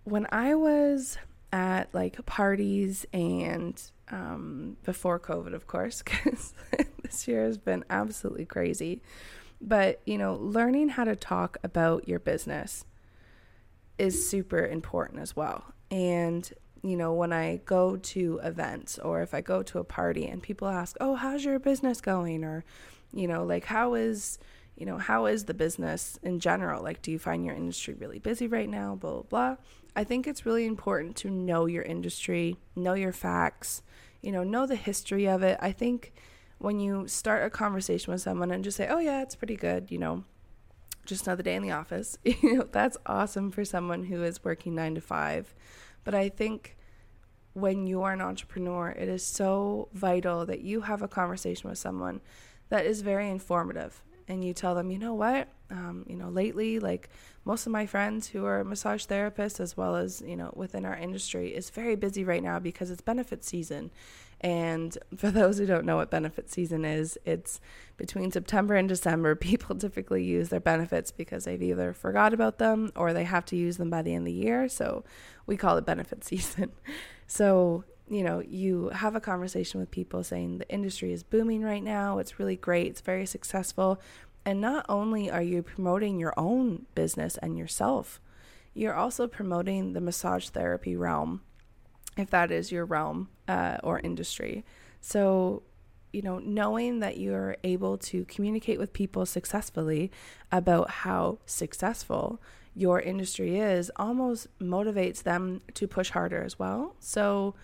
when 0.05 0.26
I 0.31 0.55
was 0.55 1.19
at 1.52 1.93
like 1.95 2.25
parties 2.26 3.07
and 3.12 3.81
um, 4.11 4.76
before 4.85 5.19
COVID, 5.19 5.55
of 5.55 5.67
course, 5.67 6.02
because 6.05 6.55
this 7.12 7.28
year 7.28 7.45
has 7.45 7.59
been 7.59 7.85
absolutely 7.90 8.47
crazy. 8.47 9.02
But, 9.61 10.00
you 10.04 10.19
know, 10.19 10.35
learning 10.35 10.88
how 10.90 11.04
to 11.04 11.14
talk 11.14 11.59
about 11.62 12.09
your 12.09 12.19
business 12.19 12.85
is 13.99 14.28
super 14.28 14.66
important 14.66 15.21
as 15.21 15.37
well. 15.37 15.64
And, 15.90 16.50
you 16.83 16.97
know, 16.97 17.12
when 17.12 17.33
I 17.33 17.61
go 17.64 17.97
to 17.97 18.40
events 18.42 18.99
or 18.99 19.23
if 19.23 19.35
I 19.35 19.40
go 19.40 19.62
to 19.62 19.78
a 19.78 19.85
party 19.85 20.26
and 20.26 20.42
people 20.42 20.66
ask, 20.66 20.97
oh, 21.00 21.14
how's 21.14 21.45
your 21.45 21.61
business 21.61 22.00
going? 22.00 22.42
Or, 22.42 22.64
you 23.12 23.28
know, 23.28 23.45
like, 23.45 23.66
how 23.66 23.95
is, 23.95 24.40
you 24.76 24.87
know, 24.87 24.99
how 24.99 25.26
is 25.26 25.45
the 25.45 25.54
business 25.54 26.19
in 26.25 26.40
general? 26.40 26.83
Like, 26.83 27.02
do 27.02 27.12
you 27.12 27.19
find 27.21 27.45
your 27.45 27.54
industry 27.54 27.95
really 27.95 28.19
busy 28.19 28.49
right 28.49 28.69
now? 28.69 28.97
Blah, 28.97 29.12
blah, 29.12 29.23
blah. 29.23 29.57
I 29.95 30.02
think 30.02 30.26
it's 30.26 30.47
really 30.47 30.66
important 30.66 31.14
to 31.16 31.31
know 31.31 31.66
your 31.66 31.83
industry, 31.83 32.57
know 32.75 32.95
your 32.95 33.12
facts, 33.12 33.83
you 34.23 34.33
know, 34.33 34.42
know 34.42 34.66
the 34.66 34.76
history 34.76 35.28
of 35.28 35.42
it. 35.42 35.59
I 35.61 35.71
think 35.71 36.14
when 36.62 36.78
you 36.78 37.09
start 37.09 37.45
a 37.45 37.50
conversation 37.50 38.12
with 38.12 38.23
someone 38.23 38.50
and 38.50 38.62
just 38.62 38.76
say, 38.76 38.87
"Oh 38.88 38.99
yeah, 38.99 39.23
it's 39.23 39.35
pretty 39.35 39.57
good," 39.57 39.90
you 39.90 39.99
know, 39.99 40.25
just 41.04 41.26
another 41.26 41.42
day 41.42 41.57
in 41.57 41.62
the 41.62 41.73
office. 41.73 42.19
you 42.25 42.54
know, 42.54 42.69
that's 42.71 42.97
awesome 43.07 43.50
for 43.50 43.64
someone 43.64 44.04
who 44.04 44.23
is 44.23 44.45
working 44.45 44.75
9 44.75 44.95
to 44.95 45.00
5. 45.00 45.54
But 46.04 46.14
I 46.14 46.28
think 46.28 46.76
when 47.54 47.87
you 47.87 48.02
are 48.02 48.12
an 48.12 48.21
entrepreneur, 48.21 48.90
it 48.90 49.09
is 49.09 49.25
so 49.25 49.88
vital 49.92 50.47
that 50.47 50.62
you 50.62 50.83
have 50.83 51.02
a 51.02 51.09
conversation 51.09 51.69
with 51.69 51.78
someone 51.78 52.21
that 52.71 52.87
is 52.87 53.02
very 53.02 53.28
informative 53.28 54.02
and 54.28 54.45
you 54.45 54.54
tell 54.54 54.75
them, 54.75 54.90
you 54.90 54.99
know 54.99 55.14
what, 55.14 55.49
um, 55.71 56.04
you 56.09 56.16
know, 56.16 56.28
lately, 56.28 56.78
like 56.78 57.09
most 57.45 57.66
of 57.66 57.73
my 57.73 57.87
friends 57.87 58.28
who 58.28 58.45
are 58.45 58.62
massage 58.64 59.04
therapists, 59.07 59.61
as 59.61 59.76
well 59.76 59.97
as, 59.97 60.23
you 60.25 60.37
know, 60.37 60.52
within 60.54 60.85
our 60.85 60.97
industry, 60.97 61.54
is 61.54 61.71
very 61.71 61.97
busy 61.97 62.25
right 62.25 62.42
now 62.42 62.59
because 62.59 62.90
it's 62.90 63.00
benefit 63.00 63.45
season. 63.45 63.90
And 64.42 64.99
for 65.16 65.30
those 65.30 65.58
who 65.58 65.66
don't 65.66 65.84
know 65.84 65.96
what 65.96 66.11
benefit 66.11 66.50
season 66.50 66.84
is, 66.84 67.16
it's 67.25 67.61
between 67.96 68.32
September 68.32 68.75
and 68.75 68.88
December. 68.88 69.34
People 69.37 69.76
typically 69.76 70.25
use 70.25 70.49
their 70.49 70.61
benefits 70.61 71.12
because 71.12 71.44
they've 71.44 71.62
either 71.62 71.92
forgot 71.92 72.34
about 72.34 72.58
them 72.58 72.90
or 72.96 73.12
they 73.12 73.25
have 73.25 73.44
to 73.46 73.56
use 73.56 73.76
them 73.76 73.90
by 73.90 74.02
the 74.02 74.14
end 74.14 74.22
of 74.22 74.26
the 74.26 74.32
year. 74.32 74.68
So 74.68 75.04
we 75.46 75.56
call 75.56 75.76
it 75.76 75.87
benefit 75.87 76.25
season. 76.25 76.72
So 77.26 77.84
you 78.12 78.22
know, 78.22 78.42
you 78.46 78.90
have 78.90 79.16
a 79.16 79.20
conversation 79.20 79.80
with 79.80 79.90
people 79.90 80.22
saying 80.22 80.58
the 80.58 80.68
industry 80.68 81.12
is 81.12 81.22
booming 81.22 81.62
right 81.62 81.82
now, 81.82 82.18
it's 82.18 82.38
really 82.38 82.56
great, 82.56 82.88
it's 82.88 83.00
very 83.00 83.25
successful. 83.25 84.00
And 84.44 84.61
not 84.61 84.84
only 84.88 85.30
are 85.30 85.42
you 85.42 85.62
promoting 85.62 86.18
your 86.18 86.34
own 86.37 86.87
business 86.94 87.38
and 87.38 87.56
yourself, 87.56 88.20
you're 88.75 88.94
also 88.94 89.26
promoting 89.26 89.92
the 89.92 90.00
massage 90.00 90.49
therapy 90.49 90.96
realm, 90.96 91.42
if 92.16 92.31
that 92.31 92.50
is 92.50 92.71
your 92.71 92.85
realm 92.85 93.28
uh, 93.49 93.78
or 93.83 94.00
industry. 94.00 94.64
So, 95.00 95.62
you 96.12 96.23
know, 96.23 96.38
knowing 96.38 97.00
that 97.00 97.19
you're 97.19 97.57
able 97.64 97.97
to 97.99 98.25
communicate 98.26 98.78
with 98.78 98.92
people 98.92 99.25
successfully 99.26 100.11
about 100.50 100.90
how 100.90 101.38
successful 101.47 102.40
your 102.75 103.00
industry 103.00 103.59
is 103.59 103.90
almost 103.97 104.47
motivates 104.59 105.23
them 105.23 105.61
to 105.75 105.87
push 105.87 106.11
harder 106.11 106.42
as 106.42 106.59
well. 106.59 106.97
So, 107.00 107.54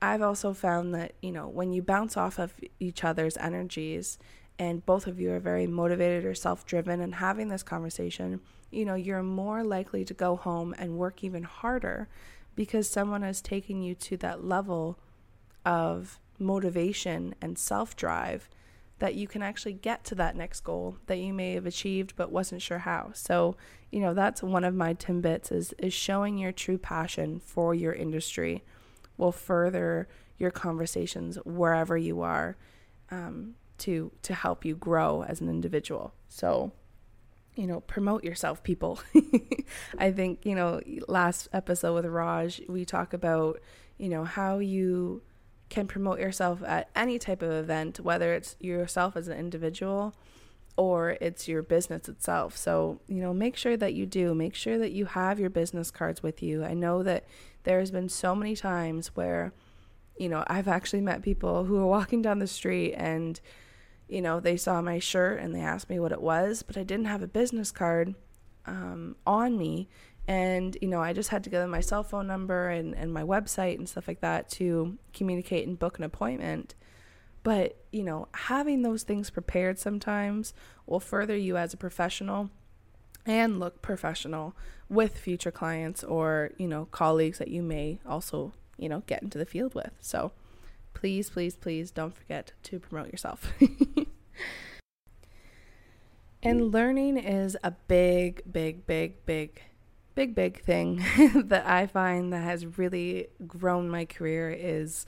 I've 0.00 0.22
also 0.22 0.52
found 0.52 0.94
that, 0.94 1.14
you 1.22 1.32
know, 1.32 1.48
when 1.48 1.72
you 1.72 1.82
bounce 1.82 2.16
off 2.16 2.38
of 2.38 2.52
each 2.78 3.02
other's 3.02 3.36
energies 3.36 4.18
and 4.58 4.84
both 4.84 5.06
of 5.06 5.20
you 5.20 5.32
are 5.32 5.40
very 5.40 5.66
motivated 5.66 6.24
or 6.24 6.34
self 6.34 6.64
driven 6.64 7.00
and 7.00 7.16
having 7.16 7.48
this 7.48 7.62
conversation, 7.62 8.40
you 8.70 8.84
know, 8.84 8.94
you're 8.94 9.22
more 9.22 9.64
likely 9.64 10.04
to 10.04 10.14
go 10.14 10.36
home 10.36 10.74
and 10.78 10.98
work 10.98 11.24
even 11.24 11.42
harder 11.42 12.08
because 12.58 12.90
someone 12.90 13.22
has 13.22 13.40
taken 13.40 13.82
you 13.82 13.94
to 13.94 14.16
that 14.16 14.42
level 14.42 14.98
of 15.64 16.18
motivation 16.40 17.32
and 17.40 17.56
self 17.56 17.94
drive 17.94 18.50
that 18.98 19.14
you 19.14 19.28
can 19.28 19.44
actually 19.44 19.74
get 19.74 20.02
to 20.02 20.16
that 20.16 20.34
next 20.34 20.62
goal 20.62 20.96
that 21.06 21.18
you 21.18 21.32
may 21.32 21.52
have 21.52 21.66
achieved 21.66 22.14
but 22.16 22.32
wasn't 22.32 22.60
sure 22.60 22.80
how. 22.80 23.12
So, 23.14 23.54
you 23.92 24.00
know, 24.00 24.12
that's 24.12 24.42
one 24.42 24.64
of 24.64 24.74
my 24.74 24.92
timbits 24.94 25.52
is 25.52 25.72
is 25.78 25.94
showing 25.94 26.36
your 26.36 26.50
true 26.50 26.78
passion 26.78 27.38
for 27.38 27.76
your 27.76 27.92
industry 27.92 28.64
will 29.16 29.30
further 29.30 30.08
your 30.36 30.50
conversations 30.50 31.38
wherever 31.44 31.96
you 31.96 32.22
are 32.22 32.56
um, 33.12 33.54
to 33.78 34.10
to 34.22 34.34
help 34.34 34.64
you 34.64 34.74
grow 34.74 35.22
as 35.22 35.40
an 35.40 35.48
individual. 35.48 36.12
So, 36.28 36.72
you 37.58 37.66
know, 37.66 37.80
promote 37.80 38.22
yourself, 38.22 38.62
people. 38.62 39.00
I 39.98 40.12
think 40.12 40.46
you 40.46 40.54
know 40.54 40.80
last 41.08 41.48
episode 41.52 41.94
with 41.94 42.06
Raj, 42.06 42.62
we 42.68 42.84
talk 42.84 43.12
about 43.12 43.60
you 43.98 44.08
know 44.08 44.24
how 44.24 44.60
you 44.60 45.22
can 45.68 45.88
promote 45.88 46.20
yourself 46.20 46.62
at 46.64 46.88
any 46.94 47.18
type 47.18 47.42
of 47.42 47.50
event, 47.50 47.98
whether 47.98 48.32
it's 48.32 48.54
yourself 48.60 49.16
as 49.16 49.26
an 49.26 49.36
individual 49.36 50.14
or 50.76 51.18
it's 51.20 51.48
your 51.48 51.60
business 51.60 52.08
itself. 52.08 52.56
So, 52.56 53.00
you 53.08 53.20
know, 53.20 53.34
make 53.34 53.56
sure 53.56 53.76
that 53.76 53.92
you 53.92 54.06
do. 54.06 54.34
Make 54.34 54.54
sure 54.54 54.78
that 54.78 54.92
you 54.92 55.06
have 55.06 55.40
your 55.40 55.50
business 55.50 55.90
cards 55.90 56.22
with 56.22 56.42
you. 56.42 56.64
I 56.64 56.72
know 56.72 57.02
that 57.02 57.26
there's 57.64 57.90
been 57.90 58.08
so 58.08 58.34
many 58.34 58.54
times 58.54 59.08
where, 59.08 59.52
you 60.16 60.28
know, 60.28 60.44
I've 60.46 60.68
actually 60.68 61.00
met 61.00 61.20
people 61.20 61.64
who 61.64 61.76
are 61.78 61.86
walking 61.86 62.22
down 62.22 62.38
the 62.38 62.46
street 62.46 62.94
and, 62.94 63.40
you 64.08 64.22
know, 64.22 64.40
they 64.40 64.56
saw 64.56 64.80
my 64.80 64.98
shirt 64.98 65.40
and 65.40 65.54
they 65.54 65.60
asked 65.60 65.90
me 65.90 66.00
what 66.00 66.12
it 66.12 66.22
was, 66.22 66.62
but 66.62 66.76
I 66.76 66.82
didn't 66.82 67.06
have 67.06 67.22
a 67.22 67.28
business 67.28 67.70
card 67.70 68.14
um, 68.66 69.16
on 69.26 69.58
me. 69.58 69.88
And, 70.26 70.76
you 70.82 70.88
know, 70.88 71.00
I 71.00 71.12
just 71.12 71.30
had 71.30 71.44
to 71.44 71.50
give 71.50 71.60
them 71.60 71.70
my 71.70 71.80
cell 71.80 72.02
phone 72.02 72.26
number 72.26 72.68
and, 72.68 72.94
and 72.94 73.12
my 73.12 73.22
website 73.22 73.78
and 73.78 73.88
stuff 73.88 74.08
like 74.08 74.20
that 74.20 74.50
to 74.52 74.98
communicate 75.14 75.66
and 75.66 75.78
book 75.78 75.98
an 75.98 76.04
appointment. 76.04 76.74
But, 77.42 77.76
you 77.92 78.02
know, 78.02 78.28
having 78.34 78.82
those 78.82 79.04
things 79.04 79.30
prepared 79.30 79.78
sometimes 79.78 80.52
will 80.86 81.00
further 81.00 81.36
you 81.36 81.56
as 81.56 81.72
a 81.72 81.78
professional 81.78 82.50
and 83.24 83.58
look 83.58 83.80
professional 83.80 84.54
with 84.88 85.18
future 85.18 85.50
clients 85.50 86.04
or, 86.04 86.50
you 86.58 86.66
know, 86.66 86.86
colleagues 86.86 87.38
that 87.38 87.48
you 87.48 87.62
may 87.62 88.00
also, 88.06 88.52
you 88.76 88.88
know, 88.88 89.02
get 89.06 89.22
into 89.22 89.38
the 89.38 89.46
field 89.46 89.74
with. 89.74 89.92
So 90.00 90.32
please, 90.94 91.30
please, 91.30 91.56
please 91.56 91.90
don't 91.90 92.14
forget 92.14 92.52
to 92.64 92.78
promote 92.78 93.10
yourself. 93.10 93.52
and 96.42 96.72
learning 96.72 97.16
is 97.18 97.56
a 97.62 97.72
big, 97.72 98.42
big, 98.50 98.86
big, 98.86 99.24
big, 99.26 99.62
big, 100.14 100.34
big 100.34 100.62
thing 100.62 101.04
that 101.34 101.66
I 101.66 101.86
find 101.86 102.32
that 102.32 102.42
has 102.42 102.78
really 102.78 103.28
grown 103.46 103.88
my 103.88 104.04
career 104.04 104.50
is 104.50 105.06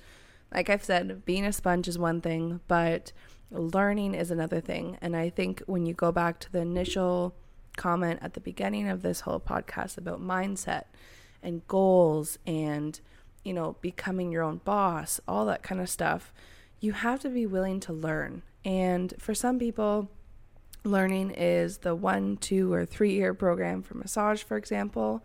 like 0.52 0.68
I've 0.68 0.84
said, 0.84 1.24
being 1.24 1.44
a 1.44 1.52
sponge 1.52 1.88
is 1.88 1.98
one 1.98 2.20
thing, 2.20 2.60
but 2.66 3.12
learning 3.50 4.14
is 4.14 4.30
another 4.30 4.60
thing. 4.60 4.98
And 5.00 5.16
I 5.16 5.30
think 5.30 5.62
when 5.66 5.86
you 5.86 5.94
go 5.94 6.12
back 6.12 6.40
to 6.40 6.52
the 6.52 6.60
initial 6.60 7.34
comment 7.76 8.18
at 8.22 8.34
the 8.34 8.40
beginning 8.40 8.88
of 8.88 9.02
this 9.02 9.20
whole 9.20 9.40
podcast 9.40 9.96
about 9.96 10.20
mindset 10.20 10.84
and 11.42 11.66
goals 11.68 12.38
and, 12.46 13.00
you 13.44 13.52
know, 13.52 13.76
becoming 13.80 14.30
your 14.30 14.42
own 14.42 14.60
boss, 14.64 15.20
all 15.26 15.46
that 15.46 15.62
kind 15.62 15.80
of 15.80 15.88
stuff, 15.88 16.32
you 16.80 16.92
have 16.92 17.20
to 17.20 17.28
be 17.28 17.46
willing 17.46 17.80
to 17.80 17.92
learn. 17.92 18.42
And 18.64 19.14
for 19.18 19.34
some 19.34 19.58
people, 19.58 20.10
learning 20.84 21.30
is 21.32 21.78
the 21.78 21.94
one, 21.94 22.36
two, 22.36 22.72
or 22.72 22.84
three 22.84 23.12
year 23.12 23.34
program 23.34 23.82
for 23.82 23.96
massage, 23.96 24.42
for 24.42 24.56
example. 24.56 25.24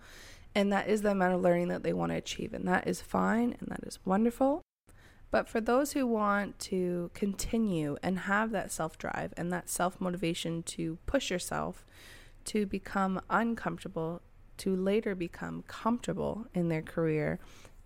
And 0.54 0.72
that 0.72 0.88
is 0.88 1.02
the 1.02 1.12
amount 1.12 1.36
of 1.36 1.42
learning 1.42 1.68
that 1.70 1.84
they 1.84 1.94
want 1.94 2.12
to 2.12 2.18
achieve. 2.18 2.54
And 2.54 2.68
that 2.68 2.88
is 2.88 3.02
fine 3.02 3.56
and 3.60 3.70
that 3.70 3.84
is 3.86 4.00
wonderful. 4.06 4.62
But 5.32 5.50
for 5.50 5.60
those 5.60 5.92
who 5.92 6.08
want 6.08 6.60
to 6.60 7.12
continue 7.14 7.98
and 8.02 8.20
have 8.20 8.52
that 8.52 8.72
self 8.72 8.98
drive 8.98 9.34
and 9.36 9.52
that 9.52 9.70
self 9.70 10.00
motivation 10.00 10.64
to 10.64 10.98
push 11.06 11.30
yourself 11.30 11.86
to 12.46 12.66
become 12.66 13.20
uncomfortable, 13.30 14.22
to 14.58 14.76
later 14.76 15.16
become 15.16 15.64
comfortable 15.68 16.46
in 16.54 16.70
their 16.70 16.82
career, 16.82 17.40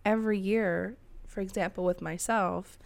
every 0.09 0.39
year, 0.39 0.97
for 1.27 1.39
example, 1.39 1.83
with 1.85 2.01
myself, 2.01 2.79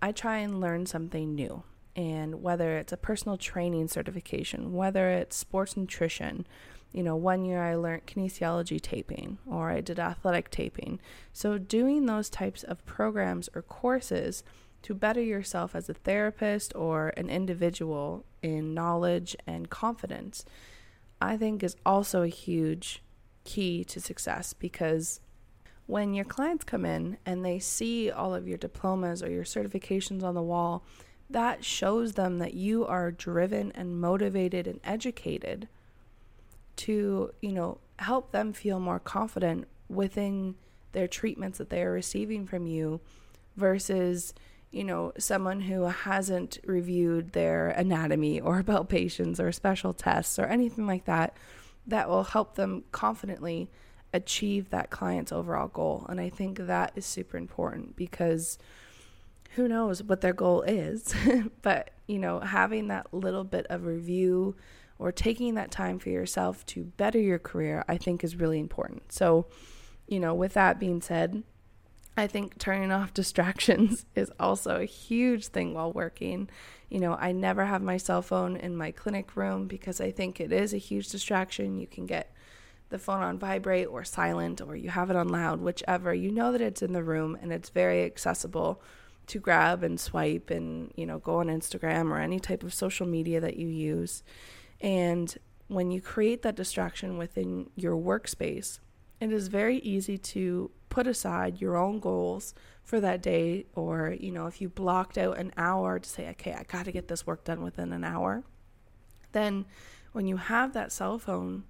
I 0.00 0.12
try 0.12 0.38
and 0.38 0.62
learn 0.62 0.86
something 0.86 1.34
new. 1.34 1.62
And 1.94 2.42
whether 2.42 2.78
it's 2.78 2.92
a 2.92 2.96
personal 2.96 3.36
training 3.36 3.88
certification, 3.88 4.72
whether 4.72 5.10
it's 5.10 5.36
sports 5.36 5.76
nutrition, 5.76 6.46
you 6.90 7.02
know, 7.02 7.16
one 7.16 7.44
year 7.44 7.62
I 7.62 7.74
learned 7.74 8.06
kinesiology 8.06 8.80
taping 8.80 9.36
or 9.46 9.70
I 9.70 9.82
did 9.82 10.00
athletic 10.00 10.50
taping. 10.50 11.00
So, 11.32 11.58
doing 11.58 12.06
those 12.06 12.30
types 12.30 12.62
of 12.62 12.84
programs 12.86 13.50
or 13.54 13.60
courses 13.62 14.42
to 14.82 14.94
better 14.94 15.20
yourself 15.20 15.74
as 15.74 15.88
a 15.88 15.94
therapist 15.94 16.74
or 16.74 17.12
an 17.16 17.28
individual 17.28 18.24
in 18.42 18.74
knowledge 18.74 19.36
and 19.46 19.68
confidence, 19.68 20.44
I 21.20 21.36
think 21.36 21.62
is 21.62 21.76
also 21.84 22.22
a 22.22 22.28
huge 22.28 23.02
key 23.44 23.84
to 23.84 24.00
success 24.00 24.54
because 24.54 25.20
when 25.86 26.14
your 26.14 26.24
clients 26.24 26.64
come 26.64 26.84
in 26.84 27.18
and 27.26 27.44
they 27.44 27.58
see 27.58 28.10
all 28.10 28.34
of 28.34 28.48
your 28.48 28.58
diplomas 28.58 29.22
or 29.22 29.30
your 29.30 29.44
certifications 29.44 30.22
on 30.22 30.34
the 30.34 30.42
wall, 30.42 30.84
that 31.28 31.64
shows 31.64 32.12
them 32.12 32.38
that 32.38 32.54
you 32.54 32.86
are 32.86 33.10
driven 33.10 33.72
and 33.72 34.00
motivated 34.00 34.66
and 34.66 34.80
educated 34.84 35.68
to, 36.76 37.32
you 37.40 37.52
know, 37.52 37.78
help 37.98 38.32
them 38.32 38.52
feel 38.52 38.80
more 38.80 38.98
confident 38.98 39.66
within 39.88 40.54
their 40.92 41.08
treatments 41.08 41.58
that 41.58 41.70
they 41.70 41.82
are 41.82 41.92
receiving 41.92 42.46
from 42.46 42.66
you 42.66 43.00
versus, 43.56 44.32
you 44.70 44.84
know, 44.84 45.12
someone 45.18 45.60
who 45.62 45.82
hasn't 45.84 46.58
reviewed 46.64 47.32
their 47.32 47.68
anatomy 47.68 48.40
or 48.40 48.62
palpations 48.64 49.38
or 49.38 49.52
special 49.52 49.92
tests 49.92 50.38
or 50.38 50.46
anything 50.46 50.86
like 50.86 51.04
that 51.04 51.36
that 51.86 52.08
will 52.08 52.24
help 52.24 52.54
them 52.54 52.84
confidently 52.90 53.68
achieve 54.14 54.70
that 54.70 54.90
client's 54.90 55.32
overall 55.32 55.68
goal. 55.68 56.06
And 56.08 56.20
I 56.20 56.30
think 56.30 56.58
that 56.58 56.92
is 56.94 57.04
super 57.04 57.36
important 57.36 57.96
because 57.96 58.58
who 59.56 59.68
knows 59.68 60.02
what 60.02 60.20
their 60.20 60.32
goal 60.32 60.62
is, 60.62 61.14
but 61.62 61.90
you 62.06 62.18
know, 62.18 62.40
having 62.40 62.88
that 62.88 63.12
little 63.12 63.44
bit 63.44 63.66
of 63.68 63.84
review 63.84 64.56
or 64.98 65.10
taking 65.10 65.54
that 65.54 65.70
time 65.70 65.98
for 65.98 66.10
yourself 66.10 66.64
to 66.66 66.84
better 66.84 67.18
your 67.18 67.38
career, 67.38 67.84
I 67.88 67.96
think 67.96 68.22
is 68.22 68.36
really 68.36 68.60
important. 68.60 69.12
So, 69.12 69.46
you 70.06 70.20
know, 70.20 70.32
with 70.32 70.54
that 70.54 70.78
being 70.78 71.00
said, 71.00 71.42
I 72.16 72.28
think 72.28 72.58
turning 72.58 72.92
off 72.92 73.12
distractions 73.14 74.06
is 74.14 74.30
also 74.38 74.80
a 74.80 74.84
huge 74.84 75.48
thing 75.48 75.74
while 75.74 75.92
working. 75.92 76.48
You 76.88 77.00
know, 77.00 77.14
I 77.14 77.32
never 77.32 77.64
have 77.64 77.82
my 77.82 77.96
cell 77.96 78.22
phone 78.22 78.56
in 78.56 78.76
my 78.76 78.92
clinic 78.92 79.36
room 79.36 79.66
because 79.66 80.00
I 80.00 80.12
think 80.12 80.40
it 80.40 80.52
is 80.52 80.72
a 80.72 80.78
huge 80.78 81.08
distraction. 81.08 81.78
You 81.78 81.88
can 81.88 82.06
get 82.06 82.33
the 82.94 82.98
phone 83.00 83.22
on 83.22 83.40
vibrate 83.40 83.88
or 83.88 84.04
silent 84.04 84.60
or 84.60 84.76
you 84.76 84.88
have 84.88 85.10
it 85.10 85.16
on 85.16 85.28
loud, 85.28 85.60
whichever. 85.60 86.14
You 86.14 86.30
know 86.30 86.52
that 86.52 86.60
it's 86.60 86.80
in 86.80 86.92
the 86.92 87.02
room 87.02 87.36
and 87.42 87.52
it's 87.52 87.68
very 87.68 88.04
accessible 88.04 88.80
to 89.26 89.40
grab 89.40 89.82
and 89.82 89.98
swipe 89.98 90.48
and, 90.48 90.92
you 90.94 91.04
know, 91.04 91.18
go 91.18 91.40
on 91.40 91.48
Instagram 91.48 92.10
or 92.10 92.18
any 92.18 92.38
type 92.38 92.62
of 92.62 92.72
social 92.72 93.04
media 93.04 93.40
that 93.40 93.56
you 93.56 93.66
use. 93.66 94.22
And 94.80 95.36
when 95.66 95.90
you 95.90 96.00
create 96.00 96.42
that 96.42 96.54
distraction 96.54 97.18
within 97.18 97.68
your 97.74 97.96
workspace, 97.96 98.78
it 99.20 99.32
is 99.32 99.48
very 99.48 99.78
easy 99.78 100.16
to 100.16 100.70
put 100.88 101.08
aside 101.08 101.60
your 101.60 101.76
own 101.76 101.98
goals 101.98 102.54
for 102.84 103.00
that 103.00 103.22
day 103.22 103.64
or 103.74 104.14
you 104.20 104.30
know 104.30 104.46
if 104.46 104.60
you 104.60 104.68
blocked 104.68 105.16
out 105.16 105.38
an 105.38 105.50
hour 105.56 105.98
to 105.98 106.08
say 106.08 106.28
okay 106.28 106.52
I 106.52 106.62
got 106.64 106.84
to 106.84 106.92
get 106.92 107.08
this 107.08 107.26
work 107.26 107.42
done 107.42 107.62
within 107.62 107.92
an 107.92 108.04
hour 108.04 108.44
then 109.32 109.64
when 110.12 110.28
you 110.28 110.36
have 110.36 110.74
that 110.74 110.92
cell 110.92 111.18
phone 111.18 111.64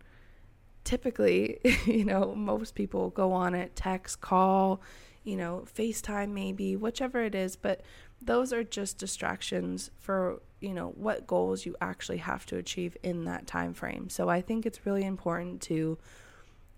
typically 0.85 1.59
you 1.87 2.05
know 2.05 2.35
most 2.35 2.75
people 2.75 3.11
go 3.11 3.33
on 3.33 3.55
it 3.55 3.75
text 3.75 4.21
call 4.21 4.81
you 5.25 5.37
know 5.37 5.65
FaceTime 5.75 6.31
maybe 6.31 6.77
whichever 6.77 7.23
it 7.23 7.35
is 7.35 7.57
but 7.57 7.81
those 8.23 8.53
are 8.53 8.65
just 8.65 8.99
distractions 8.99 9.91
for 9.99 10.41
you 10.61 10.73
know 10.73 10.89
what 10.97 11.27
goals 11.27 11.67
you 11.67 11.75
actually 11.81 12.19
have 12.19 12.47
to 12.47 12.57
achieve 12.57 12.97
in 13.03 13.25
that 13.25 13.47
time 13.47 13.75
frame 13.75 14.09
so 14.09 14.29
i 14.29 14.41
think 14.41 14.65
it's 14.65 14.87
really 14.87 15.05
important 15.05 15.61
to 15.61 15.99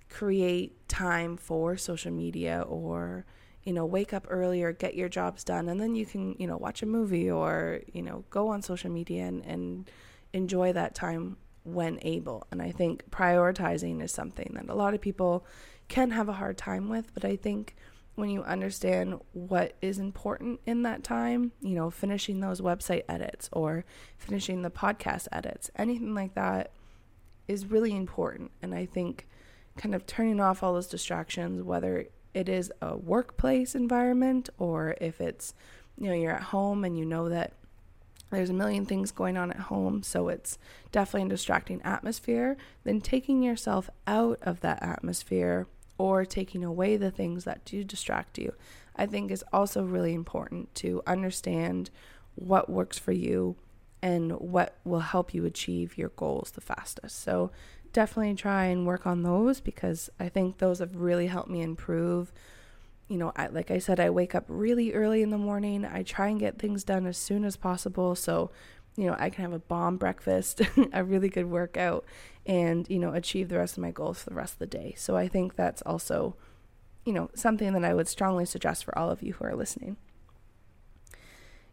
create 0.09 0.88
time 0.88 1.37
for 1.37 1.77
social 1.77 2.12
media 2.12 2.64
or 2.69 3.25
you 3.64 3.73
know 3.73 3.85
wake 3.85 4.12
up 4.12 4.27
earlier 4.29 4.73
get 4.73 4.95
your 4.95 5.09
jobs 5.09 5.42
done 5.42 5.69
and 5.69 5.81
then 5.81 5.95
you 5.95 6.07
can 6.07 6.35
you 6.38 6.47
know 6.47 6.57
watch 6.57 6.83
a 6.83 6.87
movie 6.87 7.29
or 7.31 7.81
you 7.92 8.03
know 8.03 8.25
go 8.31 8.49
on 8.49 8.62
social 8.62 8.90
media 8.90 9.25
and, 9.25 9.45
and 9.45 9.90
enjoy 10.33 10.73
that 10.73 10.95
time 10.95 11.37
when 11.67 11.99
able 12.03 12.47
and 12.51 12.63
i 12.63 12.71
think 12.71 13.09
prioritizing 13.11 14.03
is 14.03 14.13
something 14.13 14.53
that 14.55 14.69
a 14.69 14.75
lot 14.75 14.95
of 14.95 15.01
people 15.01 15.45
can 15.89 16.11
have 16.11 16.29
a 16.29 16.35
hard 16.35 16.57
time 16.57 16.89
with 16.89 17.13
but 17.15 17.25
i 17.25 17.37
think 17.37 17.77
when 18.17 18.31
you 18.31 18.43
understand 18.43 19.21
what 19.33 19.75
is 19.83 19.99
important 19.99 20.59
in 20.67 20.83
that 20.83 21.05
time, 21.05 21.53
you 21.61 21.75
know, 21.75 21.91
finishing 21.91 22.41
those 22.41 22.63
website 22.63 23.03
edits 23.09 23.49
or 23.53 23.85
finishing 24.17 24.63
the 24.63 24.71
podcast 24.71 25.29
edits, 25.31 25.71
anything 25.77 26.15
like 26.15 26.35
that 26.35 26.73
is 27.47 27.67
really 27.67 27.95
important. 27.95 28.51
And 28.63 28.75
I 28.75 28.87
think 28.87 29.29
kind 29.77 29.95
of 29.95 30.07
turning 30.07 30.41
off 30.41 30.63
all 30.63 30.73
those 30.73 30.87
distractions, 30.87 31.63
whether 31.63 32.07
it 32.33 32.49
is 32.49 32.73
a 32.81 32.97
workplace 32.97 33.75
environment 33.75 34.49
or 34.59 34.97
if 34.99 35.21
it's, 35.21 35.55
you 35.99 36.09
know, 36.09 36.15
you're 36.15 36.33
at 36.33 36.43
home 36.43 36.85
and 36.85 36.99
you 36.99 37.05
know 37.05 37.29
that 37.29 37.53
there's 38.31 38.51
a 38.51 38.55
million 38.55 38.85
things 38.87 39.12
going 39.12 39.37
on 39.37 39.51
at 39.51 39.61
home, 39.61 40.03
so 40.03 40.29
it's 40.29 40.59
definitely 40.93 41.29
a 41.29 41.31
distracting 41.31 41.81
atmosphere, 41.83 42.57
then 42.85 43.01
taking 43.01 43.43
yourself 43.43 43.89
out 44.07 44.39
of 44.43 44.61
that 44.61 44.83
atmosphere 44.83 45.67
or 45.99 46.25
taking 46.25 46.65
away 46.65 46.97
the 46.97 47.11
things 47.11 47.45
that 47.45 47.65
do 47.65 47.85
distract 47.85 48.39
you, 48.39 48.53
I 48.97 49.07
think 49.07 49.31
is 49.31 49.45
also 49.53 49.83
really 49.83 50.15
important 50.15 50.75
to 50.77 51.03
understand 51.07 51.91
what 52.35 52.69
works 52.69 52.99
for 52.99 53.12
you 53.12 53.57
and 54.03 54.33
what 54.33 54.77
will 54.85 55.01
help 55.01 55.33
you 55.33 55.45
achieve 55.45 55.97
your 55.97 56.11
goals 56.11 56.51
the 56.51 56.61
fastest. 56.61 57.23
So 57.23 57.51
definitely 57.93 58.35
try 58.35 58.67
and 58.67 58.87
work 58.87 59.07
on 59.07 59.23
those 59.23 59.61
because 59.61 60.11
I 60.21 60.29
think 60.29 60.59
those 60.59 60.81
have 60.81 60.97
really 60.97 61.29
helped 61.29 61.49
me 61.49 61.62
improve. 61.62 62.33
You 63.09 63.19
know, 63.19 63.33
I, 63.37 63.47
like 63.47 63.71
I 63.71 63.79
said, 63.79 64.01
I 64.01 64.11
wake 64.11 64.35
up 64.35 64.45
really 64.49 64.92
early 64.92 65.23
in 65.23 65.31
the 65.31 65.38
morning. 65.38 65.85
I 65.85 66.03
try 66.03 66.29
and 66.29 66.40
get 66.40 66.59
things 66.59 66.83
done 66.83 67.07
as 67.07 67.16
soon 67.16 67.45
as 67.45 67.57
possible. 67.57 68.14
So 68.16 68.51
you 68.97 69.07
know, 69.07 69.16
I 69.19 69.31
can 69.31 69.42
have 69.42 69.53
a 69.53 69.59
bomb 69.59 69.99
breakfast, 69.99 70.62
a 70.92 71.05
really 71.05 71.29
good 71.29 71.51
workout, 71.51 72.05
and, 72.47 72.88
you 72.88 72.99
know, 72.99 73.12
achieve 73.12 73.49
the 73.49 73.59
rest 73.59 73.77
of 73.77 73.83
my 73.83 73.90
goals 73.90 74.23
for 74.23 74.31
the 74.31 74.37
rest 74.37 74.55
of 74.55 74.59
the 74.59 74.66
day. 74.66 74.95
So 74.97 75.16
I 75.16 75.29
think 75.29 75.55
that's 75.55 75.83
also, 75.83 76.35
you 77.05 77.12
know, 77.12 77.31
something 77.35 77.73
that 77.75 77.85
I 77.85 77.95
would 77.95 78.09
strongly 78.09 78.47
suggest 78.47 78.85
for 78.85 78.99
all 78.99 79.11
of 79.11 79.23
you 79.23 79.35
who 79.35 79.45
are 79.45 79.55
listening. 79.55 79.97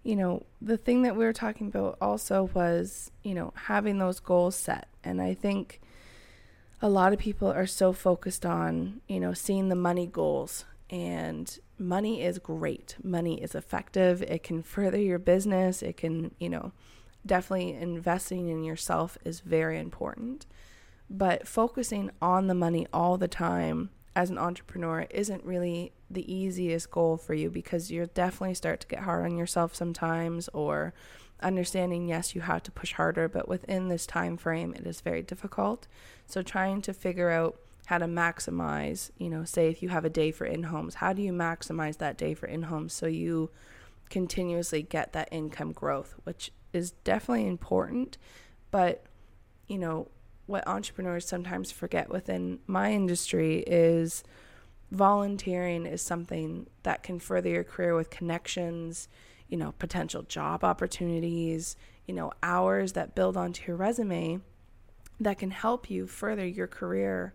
You 0.03 0.17
know, 0.17 0.45
the 0.61 0.75
thing 0.75 1.03
that 1.03 1.15
we 1.15 1.23
were 1.23 1.33
talking 1.33 1.67
about 1.67 1.97
also 2.01 2.49
was, 2.53 3.09
you 3.23 3.33
know, 3.33 3.53
having 3.55 3.99
those 3.99 4.19
goals 4.19 4.55
set. 4.55 4.89
And 5.01 5.21
I 5.21 5.33
think 5.33 5.79
a 6.81 6.89
lot 6.89 7.13
of 7.13 7.19
people 7.19 7.47
are 7.47 7.65
so 7.65 7.93
focused 7.93 8.45
on, 8.45 8.99
you 9.07 9.21
know, 9.21 9.33
seeing 9.33 9.69
the 9.69 9.75
money 9.75 10.07
goals. 10.07 10.65
And 10.93 11.57
money 11.79 12.21
is 12.21 12.37
great. 12.37 12.97
Money 13.01 13.41
is 13.41 13.55
effective. 13.55 14.21
It 14.21 14.43
can 14.43 14.61
further 14.61 14.99
your 14.99 15.17
business. 15.17 15.81
It 15.81 15.97
can, 15.97 16.35
you 16.37 16.49
know, 16.49 16.71
definitely 17.25 17.73
investing 17.73 18.47
in 18.47 18.63
yourself 18.63 19.17
is 19.25 19.39
very 19.39 19.79
important. 19.79 20.45
But 21.09 21.47
focusing 21.47 22.11
on 22.21 22.45
the 22.45 22.53
money 22.53 22.85
all 22.93 23.17
the 23.17 23.27
time 23.27 23.89
as 24.15 24.29
an 24.29 24.37
entrepreneur 24.37 25.07
isn't 25.09 25.43
really 25.43 25.93
the 26.11 26.31
easiest 26.31 26.91
goal 26.91 27.17
for 27.17 27.33
you 27.33 27.49
because 27.49 27.89
you'll 27.89 28.05
definitely 28.13 28.53
start 28.53 28.79
to 28.81 28.87
get 28.87 28.99
hard 28.99 29.25
on 29.25 29.35
yourself 29.35 29.73
sometimes 29.73 30.47
or 30.49 30.93
understanding 31.41 32.07
yes 32.07 32.35
you 32.35 32.41
have 32.41 32.61
to 32.61 32.71
push 32.71 32.93
harder 32.93 33.27
but 33.27 33.49
within 33.49 33.89
this 33.89 34.05
time 34.05 34.37
frame 34.37 34.73
it 34.75 34.85
is 34.85 35.01
very 35.01 35.23
difficult 35.23 35.87
so 36.27 36.43
trying 36.43 36.81
to 36.81 36.93
figure 36.93 37.31
out 37.31 37.57
how 37.87 37.97
to 37.97 38.05
maximize 38.05 39.11
you 39.17 39.29
know 39.29 39.43
say 39.43 39.67
if 39.67 39.83
you 39.83 39.89
have 39.89 40.05
a 40.05 40.09
day 40.09 40.31
for 40.31 40.45
in-homes 40.45 40.95
how 40.95 41.11
do 41.11 41.21
you 41.21 41.33
maximize 41.33 41.97
that 41.97 42.17
day 42.17 42.33
for 42.33 42.47
in-homes 42.47 42.93
so 42.93 43.05
you 43.05 43.49
continuously 44.09 44.81
get 44.81 45.13
that 45.13 45.27
income 45.31 45.71
growth 45.71 46.15
which 46.23 46.51
is 46.73 46.91
definitely 47.03 47.47
important, 47.47 48.17
but 48.71 49.05
you 49.67 49.77
know, 49.77 50.09
what 50.45 50.67
entrepreneurs 50.67 51.25
sometimes 51.25 51.71
forget 51.71 52.09
within 52.09 52.59
my 52.67 52.91
industry 52.91 53.59
is 53.65 54.23
volunteering 54.91 55.85
is 55.85 56.01
something 56.01 56.67
that 56.81 57.01
can 57.01 57.17
further 57.17 57.49
your 57.49 57.63
career 57.63 57.95
with 57.95 58.09
connections, 58.09 59.07
you 59.47 59.55
know, 59.55 59.73
potential 59.79 60.23
job 60.23 60.63
opportunities, 60.63 61.77
you 62.05 62.13
know, 62.13 62.31
hours 62.41 62.93
that 62.93 63.15
build 63.15 63.37
onto 63.37 63.65
your 63.67 63.77
resume 63.77 64.39
that 65.19 65.37
can 65.37 65.51
help 65.51 65.89
you 65.89 66.05
further 66.05 66.45
your 66.45 66.67
career 66.67 67.33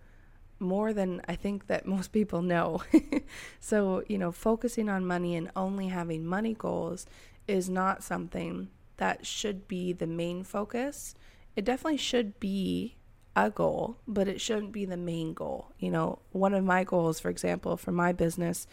more 0.61 0.93
than 0.93 1.23
I 1.29 1.37
think 1.37 1.67
that 1.67 1.87
most 1.87 2.13
people 2.13 2.43
know. 2.43 2.83
so, 3.61 4.03
you 4.09 4.19
know, 4.19 4.33
focusing 4.33 4.89
on 4.89 5.07
money 5.07 5.37
and 5.37 5.51
only 5.55 5.89
having 5.89 6.27
money 6.27 6.55
goals 6.55 7.07
is 7.47 7.69
not 7.69 8.03
something 8.03 8.69
that 8.97 9.27
should 9.27 9.69
be 9.69 9.93
the 9.93 10.07
main 10.07 10.45
focus. 10.45 11.15
It 11.57 11.65
definitely 11.65 11.99
should 11.99 12.39
be 12.41 12.97
a 13.35 13.51
goal, 13.51 13.99
but 14.07 14.29
it 14.29 14.41
shouldn't 14.41 14.73
be 14.73 14.85
the 14.85 14.97
main 14.97 15.33
goal. 15.33 15.73
You 15.79 15.91
know, 15.91 16.19
one 16.33 16.55
of 16.55 16.65
my 16.65 16.85
goals, 16.85 17.21
for 17.21 17.31
example, 17.31 17.77
for 17.77 17.93
my 17.93 18.13
business 18.13 18.67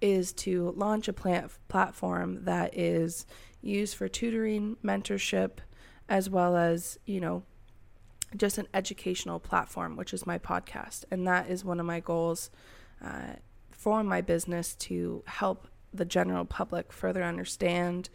is 0.00 0.32
to 0.32 0.72
launch 0.76 1.08
a 1.08 1.12
plant 1.12 1.50
platform 1.68 2.44
that 2.44 2.76
is 2.76 3.26
used 3.60 3.96
for 3.96 4.08
tutoring, 4.08 4.76
mentorship, 4.84 5.58
as 6.08 6.28
well 6.28 6.56
as, 6.56 6.98
you 7.06 7.20
know, 7.20 7.42
just 8.36 8.58
an 8.58 8.68
educational 8.74 9.38
platform, 9.38 9.96
which 9.96 10.12
is 10.12 10.26
my 10.26 10.38
podcast. 10.38 11.04
And 11.10 11.26
that 11.26 11.48
is 11.48 11.64
one 11.64 11.80
of 11.80 11.86
my 11.86 12.00
goals 12.00 12.50
uh, 13.04 13.34
for 13.70 14.02
my 14.02 14.20
business 14.20 14.74
to 14.76 15.22
help 15.26 15.68
the 15.92 16.04
general 16.04 16.44
public 16.44 16.92
further 16.92 17.22
understand 17.22 18.08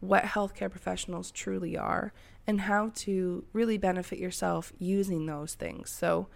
what 0.00 0.24
healthcare 0.24 0.70
professionals 0.70 1.30
truly 1.30 1.76
are 1.76 2.12
and 2.46 2.62
how 2.62 2.90
to 2.94 3.44
really 3.52 3.78
benefit 3.78 4.18
yourself 4.18 4.72
using 4.78 5.26
those 5.26 5.54
things. 5.54 5.90
So, 5.90 6.28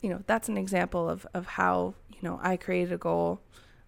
you 0.00 0.10
know, 0.10 0.22
that's 0.26 0.48
an 0.48 0.58
example 0.58 1.08
of, 1.08 1.26
of 1.32 1.46
how, 1.46 1.94
you 2.10 2.18
know, 2.22 2.40
I 2.42 2.56
created 2.56 2.92
a 2.92 2.98
goal, 2.98 3.40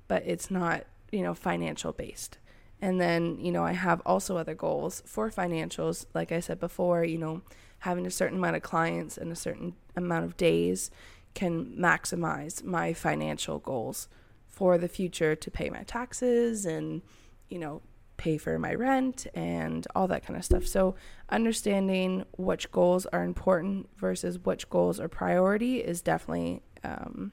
but 0.09 0.23
it's 0.25 0.51
not, 0.51 0.85
you 1.11 1.23
know, 1.23 1.35
financial 1.35 1.93
based. 1.93 2.39
And 2.81 3.01
then, 3.01 3.39
you 3.41 3.51
know, 3.51 3.65
I 3.65 3.73
have 3.73 4.03
also 4.05 4.37
other 4.37 4.55
goals 4.55 5.03
for 5.07 5.31
financials. 5.31 6.07
Like 6.15 6.33
I 6.33 6.41
said 6.41 6.61
before, 6.61 7.03
you 7.05 7.19
know, 7.19 7.43
having 7.85 8.07
a 8.07 8.11
certain 8.11 8.39
amount 8.39 8.57
of 8.57 8.63
clients 8.63 9.19
and 9.19 9.31
a 9.31 9.37
certain 9.37 9.75
amount 9.95 10.25
of 10.25 10.39
days 10.39 10.91
can 11.35 11.67
maximize 11.77 12.65
my 12.65 12.95
financial 12.95 13.59
goals 13.59 14.09
for 14.47 14.79
the 14.79 14.89
future 14.89 15.37
to 15.37 15.51
pay 15.51 15.69
my 15.69 15.83
taxes 15.83 16.65
and, 16.65 17.03
you 17.51 17.59
know, 17.59 17.83
pay 18.17 18.39
for 18.39 18.59
my 18.59 18.73
rent 18.73 19.27
and 19.35 19.87
all 19.95 20.09
that 20.09 20.25
kind 20.25 20.39
of 20.39 20.45
stuff. 20.47 20.67
So, 20.67 20.95
understanding 21.29 22.25
which 22.39 22.73
goals 22.73 23.05
are 23.07 23.23
important 23.23 23.91
versus 23.99 24.39
which 24.39 24.71
goals 24.71 24.99
are 24.99 25.09
priority 25.09 25.81
is 25.81 26.01
definitely 26.01 26.63
um, 26.85 27.33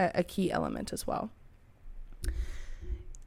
a, 0.00 0.10
a 0.16 0.24
key 0.24 0.50
element 0.50 0.92
as 0.92 1.06
well. 1.06 1.30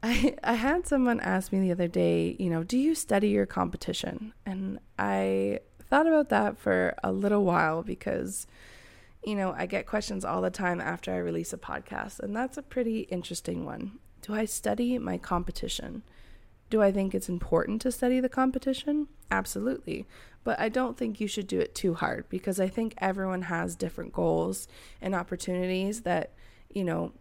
I, 0.02 0.36
I 0.44 0.54
had 0.54 0.86
someone 0.86 1.20
ask 1.20 1.52
me 1.52 1.60
the 1.60 1.72
other 1.72 1.88
day, 1.88 2.36
you 2.38 2.50
know, 2.50 2.62
do 2.64 2.76
you 2.76 2.94
study 2.94 3.30
your 3.30 3.46
competition? 3.46 4.34
And 4.44 4.78
I 4.98 5.60
thought 5.88 6.06
about 6.06 6.28
that 6.30 6.58
for 6.58 6.94
a 7.02 7.12
little 7.12 7.44
while 7.44 7.82
because, 7.82 8.46
you 9.24 9.34
know, 9.34 9.54
I 9.56 9.66
get 9.66 9.86
questions 9.86 10.24
all 10.24 10.42
the 10.42 10.50
time 10.50 10.80
after 10.80 11.12
I 11.12 11.18
release 11.18 11.52
a 11.52 11.58
podcast, 11.58 12.20
and 12.20 12.34
that's 12.34 12.56
a 12.56 12.62
pretty 12.62 13.00
interesting 13.02 13.64
one. 13.64 13.98
Do 14.22 14.34
I 14.34 14.44
study 14.44 14.98
my 14.98 15.18
competition? 15.18 16.02
Do 16.68 16.82
I 16.82 16.90
think 16.90 17.14
it's 17.14 17.28
important 17.28 17.80
to 17.82 17.92
study 17.92 18.18
the 18.20 18.28
competition? 18.28 19.08
Absolutely. 19.30 20.06
But 20.42 20.58
I 20.60 20.68
don't 20.68 20.96
think 20.96 21.20
you 21.20 21.28
should 21.28 21.46
do 21.46 21.60
it 21.60 21.74
too 21.74 21.94
hard 21.94 22.28
because 22.28 22.60
I 22.60 22.68
think 22.68 22.94
everyone 22.98 23.42
has 23.42 23.74
different 23.76 24.12
goals 24.12 24.68
and 25.00 25.14
opportunities 25.14 26.02
that, 26.02 26.32
you 26.72 26.84
know, 26.84 27.12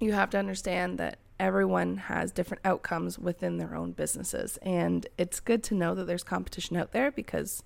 you 0.00 0.12
have 0.12 0.30
to 0.30 0.38
understand 0.38 0.98
that 0.98 1.18
everyone 1.38 1.96
has 1.96 2.32
different 2.32 2.60
outcomes 2.64 3.18
within 3.18 3.58
their 3.58 3.74
own 3.74 3.92
businesses. 3.92 4.58
And 4.62 5.06
it's 5.18 5.40
good 5.40 5.62
to 5.64 5.74
know 5.74 5.94
that 5.94 6.06
there's 6.06 6.22
competition 6.22 6.76
out 6.76 6.92
there 6.92 7.10
because 7.10 7.62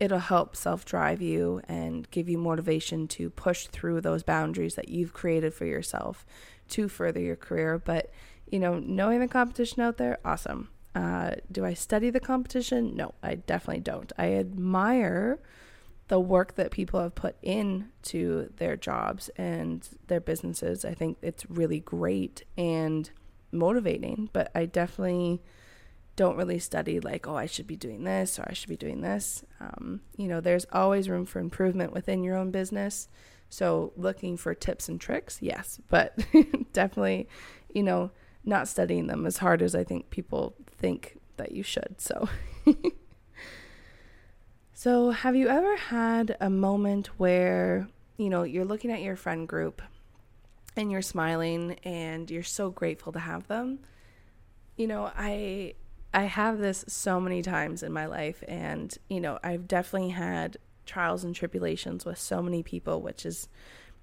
it'll 0.00 0.18
help 0.18 0.56
self 0.56 0.84
drive 0.84 1.22
you 1.22 1.60
and 1.68 2.10
give 2.10 2.28
you 2.28 2.38
motivation 2.38 3.06
to 3.08 3.30
push 3.30 3.66
through 3.66 4.00
those 4.00 4.22
boundaries 4.22 4.74
that 4.74 4.88
you've 4.88 5.12
created 5.12 5.54
for 5.54 5.64
yourself 5.64 6.26
to 6.70 6.88
further 6.88 7.20
your 7.20 7.36
career. 7.36 7.78
But 7.78 8.10
you 8.50 8.58
know, 8.58 8.78
knowing 8.78 9.20
the 9.20 9.28
competition 9.28 9.82
out 9.82 9.96
there, 9.96 10.18
awesome. 10.24 10.68
Uh, 10.94 11.32
do 11.50 11.64
I 11.64 11.74
study 11.74 12.10
the 12.10 12.20
competition? 12.20 12.94
No, 12.94 13.14
I 13.22 13.34
definitely 13.34 13.80
don't. 13.80 14.12
I 14.16 14.34
admire 14.34 15.40
the 16.08 16.20
work 16.20 16.54
that 16.56 16.70
people 16.70 17.00
have 17.00 17.14
put 17.14 17.36
in 17.42 17.88
to 18.02 18.52
their 18.56 18.76
jobs 18.76 19.30
and 19.36 19.88
their 20.06 20.20
businesses. 20.20 20.84
I 20.84 20.94
think 20.94 21.18
it's 21.22 21.48
really 21.48 21.80
great 21.80 22.44
and 22.58 23.10
motivating, 23.50 24.28
but 24.32 24.50
I 24.54 24.66
definitely 24.66 25.42
don't 26.16 26.36
really 26.36 26.58
study 26.58 27.00
like, 27.00 27.26
oh, 27.26 27.36
I 27.36 27.46
should 27.46 27.66
be 27.66 27.76
doing 27.76 28.04
this 28.04 28.38
or 28.38 28.46
I 28.48 28.52
should 28.52 28.68
be 28.68 28.76
doing 28.76 29.00
this. 29.00 29.44
Um, 29.60 30.00
you 30.16 30.28
know, 30.28 30.40
there's 30.40 30.66
always 30.72 31.08
room 31.08 31.26
for 31.26 31.40
improvement 31.40 31.92
within 31.92 32.22
your 32.22 32.36
own 32.36 32.50
business. 32.50 33.08
So, 33.48 33.92
looking 33.96 34.36
for 34.36 34.54
tips 34.54 34.88
and 34.88 35.00
tricks, 35.00 35.38
yes, 35.40 35.80
but 35.88 36.18
definitely, 36.72 37.28
you 37.72 37.82
know, 37.82 38.10
not 38.44 38.68
studying 38.68 39.06
them 39.06 39.26
as 39.26 39.38
hard 39.38 39.62
as 39.62 39.74
I 39.74 39.84
think 39.84 40.10
people 40.10 40.54
think 40.78 41.18
that 41.36 41.52
you 41.52 41.62
should. 41.62 41.96
So, 41.98 42.28
so 44.74 45.10
have 45.10 45.36
you 45.36 45.48
ever 45.48 45.76
had 45.76 46.36
a 46.40 46.50
moment 46.50 47.06
where, 47.16 47.88
you 48.16 48.28
know, 48.28 48.42
you're 48.42 48.64
looking 48.64 48.90
at 48.90 49.02
your 49.02 49.14
friend 49.14 49.46
group 49.46 49.80
and 50.76 50.90
you're 50.90 51.00
smiling 51.00 51.78
and 51.84 52.28
you're 52.28 52.42
so 52.42 52.70
grateful 52.70 53.12
to 53.12 53.20
have 53.20 53.46
them? 53.46 53.78
You 54.76 54.88
know, 54.88 55.12
I 55.16 55.74
I 56.12 56.24
have 56.24 56.58
this 56.58 56.84
so 56.88 57.20
many 57.20 57.40
times 57.40 57.84
in 57.84 57.92
my 57.92 58.06
life 58.06 58.42
and, 58.48 58.96
you 59.08 59.20
know, 59.20 59.38
I've 59.44 59.68
definitely 59.68 60.10
had 60.10 60.56
trials 60.86 61.22
and 61.22 61.34
tribulations 61.34 62.04
with 62.04 62.18
so 62.18 62.42
many 62.42 62.64
people, 62.64 63.00
which 63.00 63.24
is, 63.24 63.48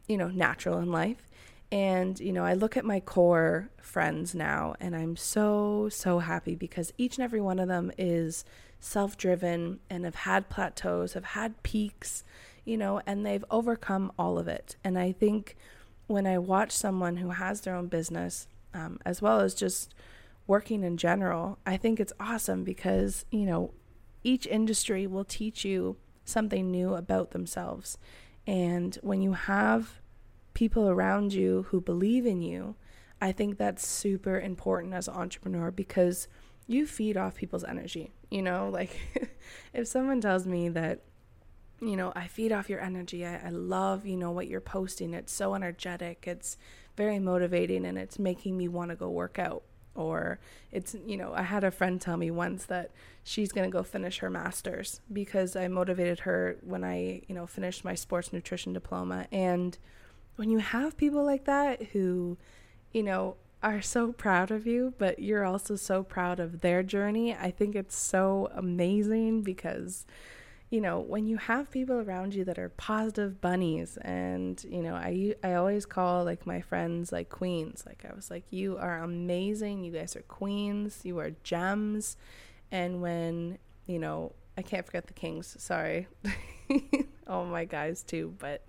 you 0.07 0.17
know, 0.17 0.29
natural 0.29 0.79
in 0.79 0.89
life. 0.91 1.29
And, 1.69 2.19
you 2.19 2.33
know, 2.33 2.43
I 2.43 2.53
look 2.53 2.75
at 2.75 2.83
my 2.83 3.01
core 3.01 3.69
friends 3.81 4.33
now 4.35 4.75
and 4.79 4.95
I'm 4.95 5.15
so, 5.15 5.89
so 5.89 6.19
happy 6.19 6.55
because 6.55 6.93
each 6.97 7.17
and 7.17 7.23
every 7.23 7.41
one 7.41 7.59
of 7.59 7.67
them 7.67 7.91
is 7.97 8.43
self 8.81 9.15
driven 9.15 9.79
and 9.89 10.03
have 10.03 10.15
had 10.15 10.49
plateaus, 10.49 11.13
have 11.13 11.23
had 11.23 11.63
peaks, 11.63 12.25
you 12.65 12.75
know, 12.75 13.01
and 13.05 13.25
they've 13.25 13.45
overcome 13.49 14.11
all 14.19 14.37
of 14.37 14.47
it. 14.49 14.75
And 14.83 14.97
I 14.99 15.13
think 15.13 15.55
when 16.07 16.27
I 16.27 16.37
watch 16.39 16.71
someone 16.71 17.17
who 17.17 17.29
has 17.29 17.61
their 17.61 17.75
own 17.75 17.87
business, 17.87 18.47
um, 18.73 18.99
as 19.05 19.21
well 19.21 19.39
as 19.39 19.53
just 19.53 19.93
working 20.47 20.83
in 20.83 20.97
general, 20.97 21.59
I 21.65 21.77
think 21.77 21.99
it's 21.99 22.11
awesome 22.19 22.63
because, 22.63 23.25
you 23.31 23.45
know, 23.45 23.73
each 24.23 24.45
industry 24.45 25.07
will 25.07 25.23
teach 25.23 25.63
you 25.63 25.97
something 26.25 26.69
new 26.69 26.95
about 26.95 27.31
themselves. 27.31 27.97
And 28.45 28.97
when 29.01 29.21
you 29.21 29.33
have 29.33 30.01
people 30.53 30.89
around 30.89 31.33
you 31.33 31.67
who 31.69 31.79
believe 31.79 32.25
in 32.25 32.41
you, 32.41 32.75
I 33.21 33.31
think 33.31 33.57
that's 33.57 33.87
super 33.87 34.39
important 34.39 34.93
as 34.93 35.07
an 35.07 35.13
entrepreneur 35.13 35.69
because 35.69 36.27
you 36.67 36.87
feed 36.87 37.15
off 37.15 37.35
people's 37.35 37.63
energy. 37.63 38.11
You 38.31 38.41
know, 38.41 38.69
like 38.73 38.99
if 39.73 39.87
someone 39.87 40.21
tells 40.21 40.47
me 40.47 40.69
that, 40.69 41.01
you 41.79 41.95
know, 41.95 42.11
I 42.15 42.25
feed 42.25 42.51
off 42.51 42.69
your 42.69 42.79
energy, 42.79 43.25
I, 43.25 43.47
I 43.47 43.49
love, 43.49 44.07
you 44.07 44.17
know, 44.17 44.31
what 44.31 44.47
you're 44.47 44.61
posting, 44.61 45.13
it's 45.13 45.31
so 45.31 45.53
energetic, 45.53 46.23
it's 46.25 46.57
very 46.97 47.19
motivating, 47.19 47.85
and 47.85 47.97
it's 47.97 48.17
making 48.17 48.57
me 48.57 48.67
want 48.67 48.89
to 48.89 48.95
go 48.95 49.09
work 49.09 49.37
out. 49.37 49.61
Or 49.93 50.39
it's, 50.71 50.95
you 51.05 51.17
know, 51.17 51.33
I 51.33 51.43
had 51.43 51.63
a 51.63 51.71
friend 51.71 51.99
tell 52.01 52.17
me 52.17 52.31
once 52.31 52.65
that 52.65 52.91
she's 53.23 53.51
going 53.51 53.69
to 53.69 53.71
go 53.71 53.83
finish 53.83 54.19
her 54.19 54.29
master's 54.29 55.01
because 55.11 55.55
I 55.55 55.67
motivated 55.67 56.21
her 56.21 56.55
when 56.61 56.83
I, 56.83 57.23
you 57.27 57.35
know, 57.35 57.45
finished 57.45 57.83
my 57.83 57.93
sports 57.93 58.31
nutrition 58.31 58.71
diploma. 58.73 59.27
And, 59.31 59.77
when 60.35 60.49
you 60.49 60.57
have 60.57 60.97
people 60.97 61.23
like 61.23 61.45
that 61.45 61.83
who, 61.87 62.37
you 62.91 63.03
know, 63.03 63.35
are 63.63 63.81
so 63.81 64.11
proud 64.11 64.51
of 64.51 64.65
you, 64.65 64.93
but 64.97 65.19
you're 65.19 65.45
also 65.45 65.75
so 65.75 66.03
proud 66.03 66.39
of 66.39 66.61
their 66.61 66.81
journey, 66.83 67.35
I 67.35 67.51
think 67.51 67.75
it's 67.75 67.95
so 67.95 68.49
amazing 68.53 69.43
because, 69.43 70.05
you 70.69 70.81
know, 70.81 70.99
when 70.99 71.27
you 71.27 71.37
have 71.37 71.69
people 71.69 71.95
around 71.95 72.33
you 72.33 72.43
that 72.45 72.57
are 72.57 72.69
positive 72.69 73.39
bunnies, 73.39 73.97
and, 73.97 74.63
you 74.63 74.81
know, 74.81 74.95
I, 74.95 75.35
I 75.43 75.53
always 75.53 75.85
call 75.85 76.23
like 76.23 76.47
my 76.47 76.61
friends 76.61 77.11
like 77.11 77.29
queens. 77.29 77.83
Like, 77.85 78.03
I 78.09 78.15
was 78.15 78.31
like, 78.31 78.45
you 78.49 78.77
are 78.77 79.03
amazing. 79.03 79.83
You 79.83 79.91
guys 79.91 80.15
are 80.15 80.21
queens. 80.21 81.01
You 81.03 81.19
are 81.19 81.31
gems. 81.43 82.17
And 82.71 83.01
when, 83.01 83.59
you 83.85 83.99
know, 83.99 84.33
I 84.57 84.63
can't 84.63 84.85
forget 84.85 85.07
the 85.07 85.13
kings, 85.13 85.55
sorry. 85.59 86.07
all 86.25 86.31
oh 87.27 87.45
my 87.45 87.65
guys, 87.65 88.01
too, 88.01 88.33
but 88.39 88.65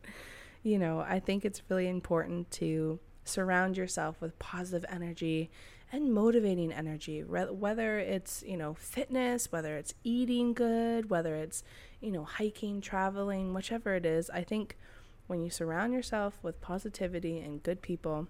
you 0.63 0.79
know, 0.79 1.01
I 1.01 1.19
think 1.19 1.45
it's 1.45 1.63
really 1.69 1.89
important 1.89 2.51
to 2.53 3.01
surround 3.25 3.77
yourself 3.77 4.21
with 4.21 4.39
positive 4.39 4.85
energy 4.91 5.51
and 5.93 6.13
motivating 6.13 6.73
energy, 6.73 7.23
whether 7.23 7.99
it's, 7.99 8.43
you 8.47 8.57
know, 8.57 8.75
fitness, 8.75 9.53
whether 9.53 9.77
it's 9.77 9.93
eating 10.03 10.55
good, 10.55 11.11
whether 11.11 11.37
it's, 11.37 11.63
you 12.01 12.11
know, 12.11 12.25
hiking, 12.25 12.81
traveling, 12.81 13.53
whichever 13.53 13.95
it 13.95 14.07
is. 14.07 14.31
I 14.31 14.43
think 14.43 14.79
when 15.27 15.43
you 15.43 15.51
surround 15.51 15.93
yourself 15.93 16.39
with 16.43 16.61
positivity 16.63 17.39
and 17.41 17.63
good 17.63 17.83
people, 17.83 18.29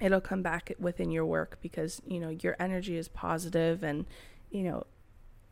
it'll 0.00 0.20
come 0.20 0.42
back 0.42 0.72
within 0.78 1.10
your 1.10 1.26
work 1.26 1.58
because, 1.60 2.00
you 2.06 2.20
know, 2.20 2.28
your 2.28 2.54
energy 2.60 2.96
is 2.96 3.08
positive 3.08 3.82
and, 3.82 4.06
you 4.50 4.62
know, 4.62 4.86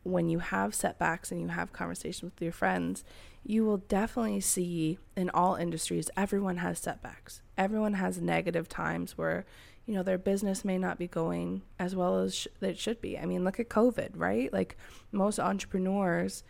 when 0.05 0.29
you 0.29 0.39
have 0.39 0.75
setbacks 0.75 1.33
and 1.33 1.41
you 1.41 1.49
have 1.49 1.73
conversations 1.73 2.33
with 2.33 2.43
your 2.43 2.53
friends, 2.53 3.05
you 3.45 3.65
will 3.65 3.79
definitely 3.79 4.41
see 4.41 4.99
in 5.17 5.31
all 5.31 5.55
industries, 5.55 6.11
everyone 6.17 6.59
has 6.59 6.79
setbacks. 6.79 7.43
Everyone 7.59 7.95
has 7.95 8.21
negative 8.21 8.69
times 8.69 9.19
where, 9.19 9.45
you 9.87 9.95
know, 9.95 10.03
their 10.03 10.19
business 10.19 10.65
may 10.65 10.79
not 10.79 10.99
be 10.99 11.07
going 11.07 11.63
as 11.79 11.95
well 11.95 12.19
as 12.19 12.35
sh- 12.35 12.47
it 12.63 12.79
should 12.79 13.01
be. 13.01 13.19
I 13.19 13.27
mean, 13.27 13.45
look 13.45 13.61
at 13.61 13.69
COVID, 13.69 14.11
right? 14.15 14.53
Like 14.53 14.77
most 15.13 15.39
entrepreneurs 15.39 16.43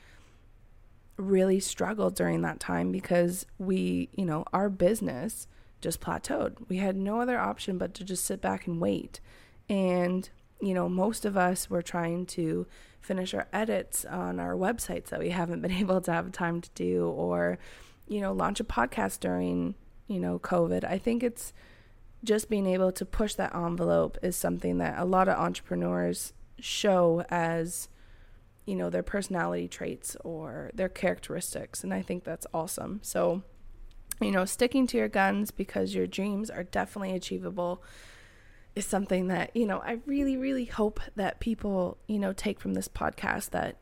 really 1.16 1.60
struggled 1.60 2.14
during 2.14 2.42
that 2.42 2.60
time 2.60 2.92
because 2.92 3.44
we, 3.58 4.08
you 4.12 4.24
know, 4.24 4.44
our 4.52 4.68
business 4.68 5.48
just 5.80 6.00
plateaued. 6.00 6.68
We 6.68 6.76
had 6.78 6.96
no 6.96 7.20
other 7.20 7.38
option 7.38 7.76
but 7.76 7.92
to 7.94 8.04
just 8.04 8.24
sit 8.24 8.40
back 8.40 8.66
and 8.66 8.80
wait. 8.80 9.20
And, 9.68 10.28
you 10.60 10.74
know, 10.74 10.88
most 10.88 11.24
of 11.24 11.36
us 11.36 11.68
were 11.68 11.82
trying 11.82 12.26
to 12.26 12.66
finish 13.00 13.34
our 13.34 13.46
edits 13.52 14.04
on 14.04 14.40
our 14.40 14.54
websites 14.54 15.06
that 15.06 15.20
we 15.20 15.30
haven't 15.30 15.60
been 15.60 15.72
able 15.84 16.00
to 16.00 16.12
have 16.12 16.32
time 16.32 16.60
to 16.60 16.70
do 16.74 17.06
or, 17.06 17.58
you 18.08 18.20
know, 18.20 18.32
launch 18.32 18.60
a 18.60 18.64
podcast 18.64 19.20
during, 19.20 19.74
you 20.06 20.20
know, 20.20 20.38
COVID. 20.38 20.84
I 20.84 20.98
think 20.98 21.22
it's 21.22 21.52
just 22.24 22.48
being 22.48 22.66
able 22.66 22.90
to 22.92 23.04
push 23.04 23.34
that 23.34 23.54
envelope 23.54 24.18
is 24.22 24.36
something 24.36 24.78
that 24.78 24.98
a 24.98 25.04
lot 25.04 25.28
of 25.28 25.38
entrepreneurs 25.38 26.32
show 26.58 27.24
as 27.28 27.88
you 28.64 28.74
know 28.74 28.88
their 28.88 29.02
personality 29.02 29.68
traits 29.68 30.16
or 30.24 30.70
their 30.72 30.88
characteristics 30.88 31.84
and 31.84 31.92
i 31.92 32.00
think 32.00 32.24
that's 32.24 32.46
awesome 32.54 33.00
so 33.02 33.42
you 34.20 34.30
know 34.30 34.44
sticking 34.44 34.86
to 34.86 34.96
your 34.96 35.08
guns 35.08 35.50
because 35.50 35.94
your 35.94 36.06
dreams 36.06 36.48
are 36.48 36.64
definitely 36.64 37.14
achievable 37.14 37.82
is 38.74 38.84
something 38.84 39.28
that 39.28 39.54
you 39.54 39.66
know 39.66 39.78
i 39.80 39.98
really 40.06 40.36
really 40.36 40.64
hope 40.64 41.00
that 41.16 41.40
people 41.40 41.96
you 42.06 42.18
know 42.18 42.32
take 42.32 42.60
from 42.60 42.74
this 42.74 42.88
podcast 42.88 43.50
that 43.50 43.76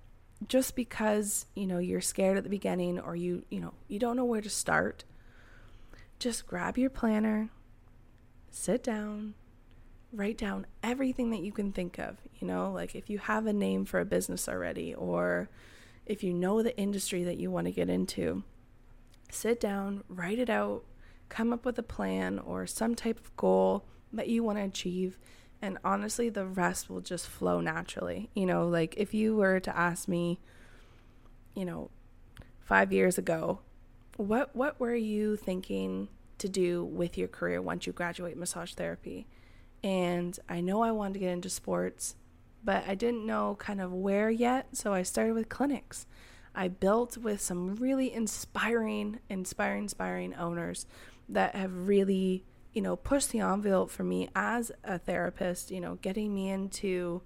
just 0.49 0.75
because 0.75 1.47
you 1.55 1.67
know 1.67 1.79
you're 1.79 2.01
scared 2.01 2.37
at 2.37 2.45
the 2.45 2.51
beginning 2.51 2.99
or 2.99 3.17
you 3.17 3.45
you 3.51 3.61
know 3.61 3.73
you 3.89 3.99
don't 3.99 4.17
know 4.17 4.25
where 4.25 4.41
to 4.41 4.51
start 4.51 5.05
just 6.19 6.47
grab 6.47 6.77
your 6.77 6.91
planner 6.91 7.49
sit 8.51 8.83
down 8.83 9.35
write 10.13 10.37
down 10.37 10.67
everything 10.83 11.31
that 11.31 11.41
you 11.41 11.53
can 11.53 11.73
think 11.73 11.99
of. 11.99 12.17
You 12.39 12.47
know, 12.47 12.71
like 12.71 12.95
if 12.95 13.09
you 13.09 13.19
have 13.19 13.47
a 13.47 13.53
name 13.53 13.85
for 13.85 14.01
a 14.01 14.05
business 14.05 14.49
already, 14.49 14.95
or 14.95 15.49
if 16.07 16.23
you 16.23 16.33
know 16.33 16.63
the 16.63 16.77
industry 16.77 17.25
that 17.25 17.39
you 17.39 17.51
want 17.51 17.67
to 17.67 17.73
get 17.73 17.89
into, 17.89 18.43
sit 19.31 19.61
down, 19.61 20.05
write 20.09 20.39
it 20.39 20.51
out, 20.51 20.85
come 21.29 21.53
up 21.53 21.65
with 21.65 21.79
a 21.79 21.83
plan 21.83 22.39
or 22.39 22.67
some 22.67 22.95
type 22.95 23.19
of 23.19 23.35
goal 23.37 23.85
that 24.13 24.29
you 24.29 24.43
want 24.43 24.59
to 24.59 24.65
achieve. 24.65 25.19
And 25.61 25.79
honestly, 25.85 26.29
the 26.29 26.47
rest 26.47 26.91
will 26.91 27.01
just 27.01 27.29
flow 27.29 27.61
naturally. 27.61 28.31
You 28.35 28.47
know, 28.47 28.67
like 28.67 28.95
if 28.97 29.15
you 29.15 29.37
were 29.37 29.61
to 29.61 29.77
ask 29.77 30.09
me, 30.09 30.41
you 31.55 31.65
know, 31.65 31.91
five 32.61 32.93
years 32.93 33.19
ago, 33.19 33.61
what 34.17 34.55
what 34.55 34.79
were 34.81 34.95
you 34.95 35.37
thinking 35.37 36.09
to 36.39 36.49
do 36.49 36.85
with 36.85 37.17
your 37.17 37.29
career 37.29 37.63
once 37.63 37.87
you 37.87 37.93
graduate 37.93 38.37
massage 38.37 38.75
therapy? 38.75 39.27
and 39.83 40.39
I 40.49 40.61
know 40.61 40.83
I 40.83 40.93
wanted 40.93 41.15
to 41.15 41.21
get 41.21 41.33
into 41.33 41.51
sports, 41.51 42.15
but 42.65 42.85
I 42.87 42.95
didn't 42.95 43.27
know 43.27 43.57
kind 43.59 43.81
of 43.81 43.93
where 43.93 44.31
yet, 44.31 44.77
so 44.77 44.93
I 44.93 45.03
started 45.03 45.35
with 45.35 45.49
clinics. 45.49 46.07
I 46.55 46.69
built 46.69 47.17
with 47.17 47.41
some 47.41 47.77
really 47.77 48.13
inspiring, 48.13 49.19
inspiring, 49.29 49.85
inspiring 49.85 50.35
owners 50.35 50.87
that 51.29 51.55
have 51.57 51.89
really, 51.89 52.45
you 52.73 52.83
know, 52.83 52.97
pushed 52.97 53.31
the 53.31 53.41
envelope 53.41 53.91
for 53.91 54.05
me 54.05 54.29
as 54.35 54.73
a 54.85 54.99
therapist, 54.99 55.71
you 55.71 55.81
know, 55.81 55.97
getting 55.97 56.35
me 56.35 56.51
into, 56.51 57.23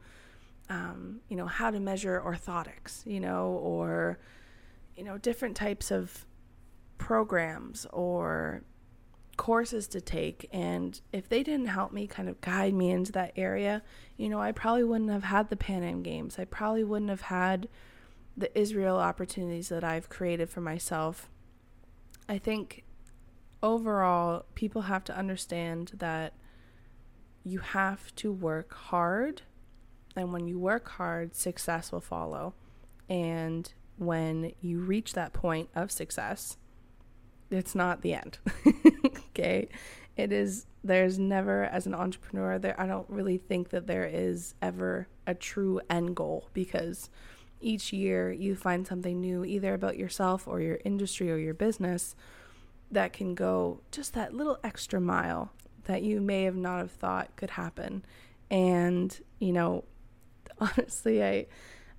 um, 0.69 1.21
you 1.29 1.37
know, 1.37 1.47
how 1.47 1.71
to 1.71 1.79
measure 1.81 2.23
orthotics, 2.25 3.07
you 3.07 3.21
know, 3.21 3.51
or, 3.63 4.19
you 4.97 5.05
know, 5.05 5.19
different 5.19 5.57
types 5.57 5.91
of 5.91 6.27
programs 6.99 7.87
or 7.93 8.63
courses 9.37 9.87
to 9.89 10.01
take. 10.01 10.49
And 10.53 11.01
if 11.13 11.29
they 11.29 11.43
didn't 11.43 11.67
help 11.67 11.93
me 11.93 12.07
kind 12.07 12.29
of 12.29 12.41
guide 12.41 12.75
me 12.75 12.91
into 12.91 13.13
that 13.13 13.33
area 13.37 13.83
you 14.17 14.29
know 14.29 14.41
i 14.41 14.53
probably 14.53 14.85
wouldn't 14.85 15.11
have 15.11 15.25
had 15.25 15.51
the 15.51 15.57
pan 15.57 15.83
am 15.83 16.03
games. 16.03 16.39
I 16.39 16.45
probably 16.45 16.85
wouldn't 16.85 17.11
have 17.11 17.23
had 17.23 17.69
the 18.37 18.57
israel 18.59 18.99
opportunities 18.99 19.69
that 19.69 19.85
i've 19.85 20.09
created 20.09 20.51
for 20.51 20.61
myself. 20.61 21.29
I 22.29 22.39
think 22.39 22.85
overall 23.67 24.47
people 24.55 24.83
have 24.83 25.03
to 25.03 25.17
understand 25.19 25.91
that 25.97 26.33
you 27.45 27.59
have 27.59 28.15
to 28.15 28.33
work 28.33 28.73
hard 28.73 29.43
and 30.15 30.33
when 30.33 30.47
you 30.47 30.57
work 30.57 30.89
hard 30.91 31.35
success 31.35 31.91
will 31.91 32.01
follow 32.01 32.55
and 33.09 33.75
when 33.99 34.53
you 34.61 34.79
reach 34.79 35.15
that 35.15 35.33
point 35.33 35.69
of 35.75 35.91
success 35.91 36.57
it's 37.51 37.75
not 37.75 38.03
the 38.03 38.15
end. 38.15 38.39
okay? 39.31 39.69
It 40.17 40.33
is 40.33 40.67
there's 40.85 41.19
never 41.19 41.65
as 41.65 41.87
an 41.87 41.95
entrepreneur 41.95 42.61
there 42.61 42.81
I 42.81 42.87
don't 42.87 43.11
really 43.11 43.39
think 43.39 43.71
that 43.71 43.89
there 43.89 44.07
is 44.07 44.55
ever 44.63 45.09
a 45.27 45.35
true 45.35 45.81
end 45.91 46.15
goal 46.15 46.49
because 46.55 47.11
each 47.61 47.93
year 47.93 48.31
you 48.31 48.55
find 48.55 48.87
something 48.87 49.21
new 49.21 49.45
either 49.45 49.75
about 49.75 49.99
yourself 49.99 50.47
or 50.47 50.61
your 50.61 50.79
industry 50.85 51.33
or 51.33 51.37
your 51.37 51.55
business 51.55 52.15
that 52.91 53.13
can 53.13 53.35
go 53.35 53.81
just 53.91 54.15
that 54.15 54.35
little 54.35 54.59
extra 54.63 55.01
mile 55.01 55.53
that 55.85 56.03
you 56.03 56.21
may 56.21 56.45
have 56.45 56.57
not 56.57 56.79
have 56.79 56.91
thought 56.91 57.35
could 57.37 57.51
happen. 57.51 58.05
And, 58.51 59.19
you 59.39 59.53
know, 59.53 59.85
honestly, 60.61 61.23
I 61.25 61.47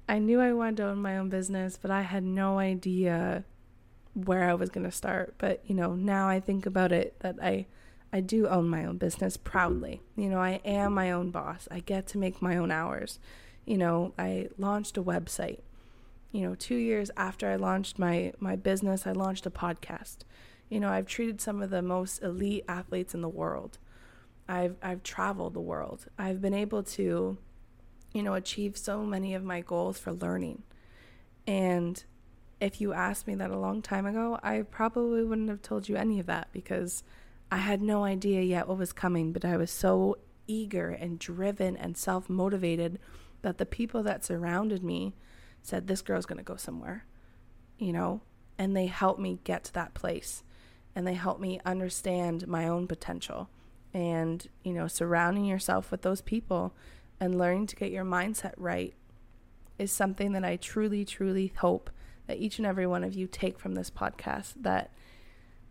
I 0.09 0.19
knew 0.19 0.39
I 0.39 0.53
wanted 0.53 0.77
to 0.77 0.87
own 0.87 1.01
my 1.01 1.17
own 1.17 1.29
business, 1.29 1.77
but 1.81 1.91
I 1.91 2.01
had 2.01 2.23
no 2.23 2.59
idea 2.59 3.43
where 4.13 4.49
I 4.49 4.53
was 4.53 4.69
going 4.69 4.85
to 4.85 4.91
start. 4.91 5.35
But, 5.37 5.61
you 5.65 5.75
know, 5.75 5.95
now 5.95 6.29
I 6.29 6.39
think 6.39 6.65
about 6.65 6.91
it 6.91 7.19
that 7.19 7.35
I 7.41 7.67
I 8.11 8.21
do 8.21 8.47
own 8.47 8.69
my 8.69 8.85
own 8.85 8.97
business 8.97 9.35
proudly. 9.35 10.01
You 10.15 10.29
know, 10.29 10.39
I 10.39 10.61
am 10.63 10.93
my 10.93 11.11
own 11.11 11.29
boss. 11.29 11.67
I 11.69 11.81
get 11.81 12.07
to 12.07 12.17
make 12.17 12.41
my 12.41 12.55
own 12.55 12.71
hours. 12.71 13.19
You 13.65 13.77
know, 13.77 14.13
I 14.17 14.47
launched 14.57 14.97
a 14.97 15.03
website. 15.03 15.59
You 16.31 16.41
know, 16.41 16.55
2 16.55 16.75
years 16.75 17.11
after 17.17 17.49
I 17.49 17.57
launched 17.57 17.99
my 17.99 18.33
my 18.39 18.55
business, 18.55 19.05
I 19.05 19.11
launched 19.11 19.45
a 19.45 19.51
podcast. 19.51 20.19
You 20.69 20.79
know, 20.79 20.89
I've 20.89 21.07
treated 21.07 21.39
some 21.39 21.61
of 21.61 21.69
the 21.69 21.81
most 21.81 22.21
elite 22.21 22.65
athletes 22.67 23.13
in 23.13 23.21
the 23.21 23.29
world. 23.29 23.77
I've 24.47 24.75
I've 24.81 25.03
traveled 25.03 25.53
the 25.53 25.61
world. 25.61 26.07
I've 26.17 26.41
been 26.41 26.53
able 26.53 26.83
to 26.83 27.37
you 28.13 28.23
know, 28.23 28.33
achieve 28.33 28.77
so 28.77 29.03
many 29.03 29.33
of 29.33 29.43
my 29.43 29.61
goals 29.61 29.99
for 29.99 30.11
learning. 30.11 30.63
And 31.45 32.03
if 32.59 32.81
you 32.81 32.93
asked 32.93 33.27
me 33.27 33.35
that 33.35 33.51
a 33.51 33.57
long 33.59 33.81
time 33.81 34.05
ago, 34.05 34.39
I 34.41 34.63
probably 34.63 35.23
wouldn't 35.23 35.49
have 35.49 35.61
told 35.61 35.87
you 35.87 35.95
any 35.95 36.19
of 36.19 36.25
that 36.25 36.47
because 36.51 37.03
I 37.51 37.57
had 37.57 37.81
no 37.81 38.03
idea 38.03 38.41
yet 38.41 38.67
what 38.67 38.77
was 38.77 38.91
coming, 38.91 39.31
but 39.31 39.45
I 39.45 39.55
was 39.57 39.71
so 39.71 40.17
eager 40.47 40.89
and 40.89 41.19
driven 41.19 41.77
and 41.77 41.95
self 41.95 42.29
motivated 42.29 42.99
that 43.43 43.59
the 43.59 43.65
people 43.65 44.01
that 44.03 44.25
surrounded 44.25 44.83
me 44.83 45.13
said, 45.61 45.87
This 45.87 46.01
girl's 46.01 46.25
going 46.25 46.39
to 46.39 46.43
go 46.43 46.55
somewhere, 46.55 47.05
you 47.77 47.93
know? 47.93 48.21
And 48.57 48.75
they 48.75 48.87
helped 48.87 49.19
me 49.19 49.39
get 49.43 49.63
to 49.65 49.73
that 49.73 49.93
place 49.93 50.43
and 50.97 51.05
they 51.05 51.13
help 51.13 51.39
me 51.39 51.61
understand 51.63 52.47
my 52.47 52.67
own 52.67 52.87
potential. 52.87 53.51
And, 53.93 54.47
you 54.63 54.73
know, 54.73 54.87
surrounding 54.87 55.45
yourself 55.45 55.91
with 55.91 56.01
those 56.01 56.21
people 56.21 56.73
and 57.19 57.37
learning 57.37 57.67
to 57.67 57.75
get 57.75 57.91
your 57.91 58.03
mindset 58.03 58.53
right 58.57 58.95
is 59.77 59.91
something 59.91 60.31
that 60.31 60.43
I 60.43 60.55
truly, 60.55 61.05
truly 61.05 61.53
hope 61.55 61.91
that 62.25 62.39
each 62.39 62.57
and 62.57 62.65
every 62.65 62.87
one 62.87 63.03
of 63.03 63.13
you 63.13 63.27
take 63.27 63.59
from 63.59 63.75
this 63.75 63.91
podcast 63.91 64.55
that 64.59 64.89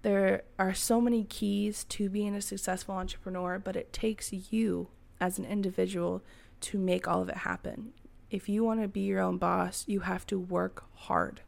there 0.02 0.44
are 0.60 0.72
so 0.72 1.00
many 1.00 1.24
keys 1.24 1.82
to 1.88 2.08
being 2.08 2.36
a 2.36 2.40
successful 2.40 2.94
entrepreneur, 2.94 3.58
but 3.58 3.74
it 3.74 3.92
takes 3.92 4.32
you 4.32 4.86
as 5.20 5.40
an 5.40 5.44
individual 5.44 6.22
to 6.60 6.78
make 6.78 7.08
all 7.08 7.20
of 7.20 7.28
it 7.28 7.38
happen. 7.38 7.90
If 8.30 8.48
you 8.48 8.62
want 8.62 8.80
to 8.80 8.86
be 8.86 9.00
your 9.00 9.22
own 9.22 9.38
boss, 9.38 9.82
you 9.88 10.00
have 10.00 10.24
to 10.28 10.38
work 10.38 10.84
hard. 10.94 11.40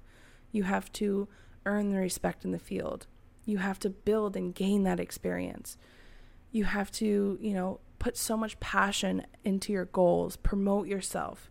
You 0.51 0.65
have 0.65 0.91
to 0.95 1.29
earn 1.65 1.93
the 1.93 1.99
respect 1.99 2.45
in 2.45 2.51
the 2.51 2.59
field. 2.59 3.07
You 3.49 3.57
have 3.57 3.79
to 3.79 3.89
build 3.89 4.37
and 4.37 4.55
gain 4.55 4.83
that 4.83 5.01
experience. 5.01 5.79
You 6.53 6.65
have 6.65 6.93
to, 6.93 7.39
you 7.41 7.55
know, 7.55 7.81
put 7.99 8.15
so 8.15 8.37
much 8.37 8.61
passion 8.61 9.25
into 9.43 9.73
your 9.73 9.87
goals, 9.87 10.37
promote 10.37 10.87
yourself, 10.87 11.51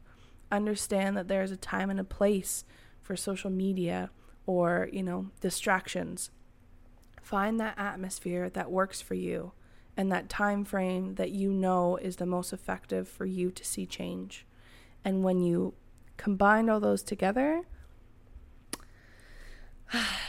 understand 0.51 1.17
that 1.17 1.27
there 1.27 1.41
is 1.41 1.49
a 1.49 1.57
time 1.57 1.89
and 1.89 1.99
a 1.99 2.03
place 2.03 2.65
for 3.01 3.15
social 3.15 3.49
media 3.49 4.11
or, 4.45 4.89
you 4.93 5.01
know, 5.01 5.31
distractions. 5.41 6.29
Find 7.19 7.59
that 7.59 7.79
atmosphere 7.79 8.47
that 8.51 8.69
works 8.69 9.01
for 9.01 9.15
you 9.15 9.53
and 9.97 10.11
that 10.11 10.29
time 10.29 10.65
frame 10.65 11.15
that 11.15 11.31
you 11.31 11.51
know 11.51 11.97
is 11.97 12.17
the 12.17 12.27
most 12.27 12.53
effective 12.53 13.07
for 13.07 13.25
you 13.25 13.49
to 13.49 13.65
see 13.65 13.87
change. 13.87 14.45
And 15.03 15.23
when 15.23 15.41
you 15.41 15.73
combine 16.15 16.69
all 16.69 16.79
those 16.79 17.01
together, 17.01 17.63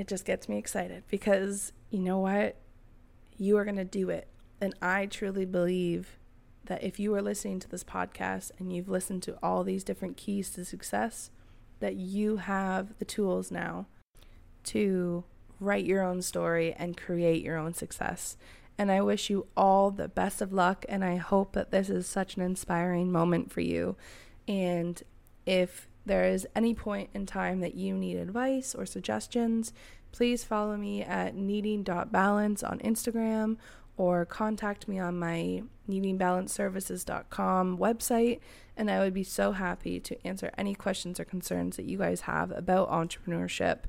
it 0.00 0.08
just 0.08 0.24
gets 0.24 0.48
me 0.48 0.56
excited 0.56 1.02
because 1.10 1.74
you 1.90 1.98
know 1.98 2.18
what? 2.18 2.56
You 3.36 3.58
are 3.58 3.64
going 3.64 3.76
to 3.76 3.84
do 3.84 4.08
it. 4.08 4.28
And 4.58 4.74
I 4.80 5.04
truly 5.04 5.44
believe 5.44 6.18
that 6.64 6.82
if 6.82 6.98
you 6.98 7.14
are 7.14 7.20
listening 7.20 7.60
to 7.60 7.68
this 7.68 7.84
podcast 7.84 8.50
and 8.58 8.72
you've 8.72 8.88
listened 8.88 9.22
to 9.24 9.36
all 9.42 9.62
these 9.62 9.84
different 9.84 10.16
keys 10.16 10.48
to 10.52 10.64
success, 10.64 11.30
that 11.80 11.96
you 11.96 12.38
have 12.38 12.98
the 12.98 13.04
tools 13.04 13.50
now 13.50 13.88
to 14.64 15.24
write 15.58 15.84
your 15.84 16.02
own 16.02 16.22
story 16.22 16.72
and 16.72 16.96
create 16.96 17.42
your 17.44 17.58
own 17.58 17.74
success. 17.74 18.38
And 18.78 18.90
I 18.90 19.02
wish 19.02 19.28
you 19.28 19.48
all 19.54 19.90
the 19.90 20.08
best 20.08 20.40
of 20.40 20.50
luck. 20.50 20.86
And 20.88 21.04
I 21.04 21.16
hope 21.16 21.52
that 21.52 21.72
this 21.72 21.90
is 21.90 22.06
such 22.06 22.36
an 22.36 22.42
inspiring 22.42 23.12
moment 23.12 23.52
for 23.52 23.60
you. 23.60 23.96
And 24.48 25.02
if 25.44 25.89
there 26.06 26.24
is 26.24 26.46
any 26.54 26.74
point 26.74 27.10
in 27.14 27.26
time 27.26 27.60
that 27.60 27.74
you 27.74 27.94
need 27.94 28.16
advice 28.16 28.74
or 28.74 28.86
suggestions, 28.86 29.72
please 30.12 30.44
follow 30.44 30.76
me 30.76 31.02
at 31.02 31.34
needing.balance 31.34 32.62
on 32.62 32.78
Instagram 32.80 33.56
or 33.96 34.24
contact 34.24 34.88
me 34.88 34.98
on 34.98 35.18
my 35.18 35.62
needingbalanceservices.com 35.88 37.76
website. 37.78 38.40
And 38.76 38.90
I 38.90 39.00
would 39.00 39.12
be 39.12 39.24
so 39.24 39.52
happy 39.52 40.00
to 40.00 40.26
answer 40.26 40.50
any 40.56 40.74
questions 40.74 41.20
or 41.20 41.24
concerns 41.24 41.76
that 41.76 41.84
you 41.84 41.98
guys 41.98 42.22
have 42.22 42.50
about 42.52 42.90
entrepreneurship. 42.90 43.80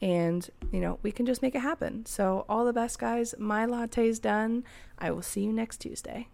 And, 0.00 0.50
you 0.72 0.80
know, 0.80 0.98
we 1.04 1.12
can 1.12 1.26
just 1.26 1.42
make 1.42 1.54
it 1.54 1.60
happen. 1.60 2.04
So, 2.06 2.44
all 2.48 2.64
the 2.64 2.72
best, 2.72 2.98
guys. 2.98 3.36
My 3.38 3.64
latte's 3.64 4.18
done. 4.18 4.64
I 4.98 5.12
will 5.12 5.22
see 5.22 5.42
you 5.42 5.52
next 5.52 5.76
Tuesday. 5.76 6.26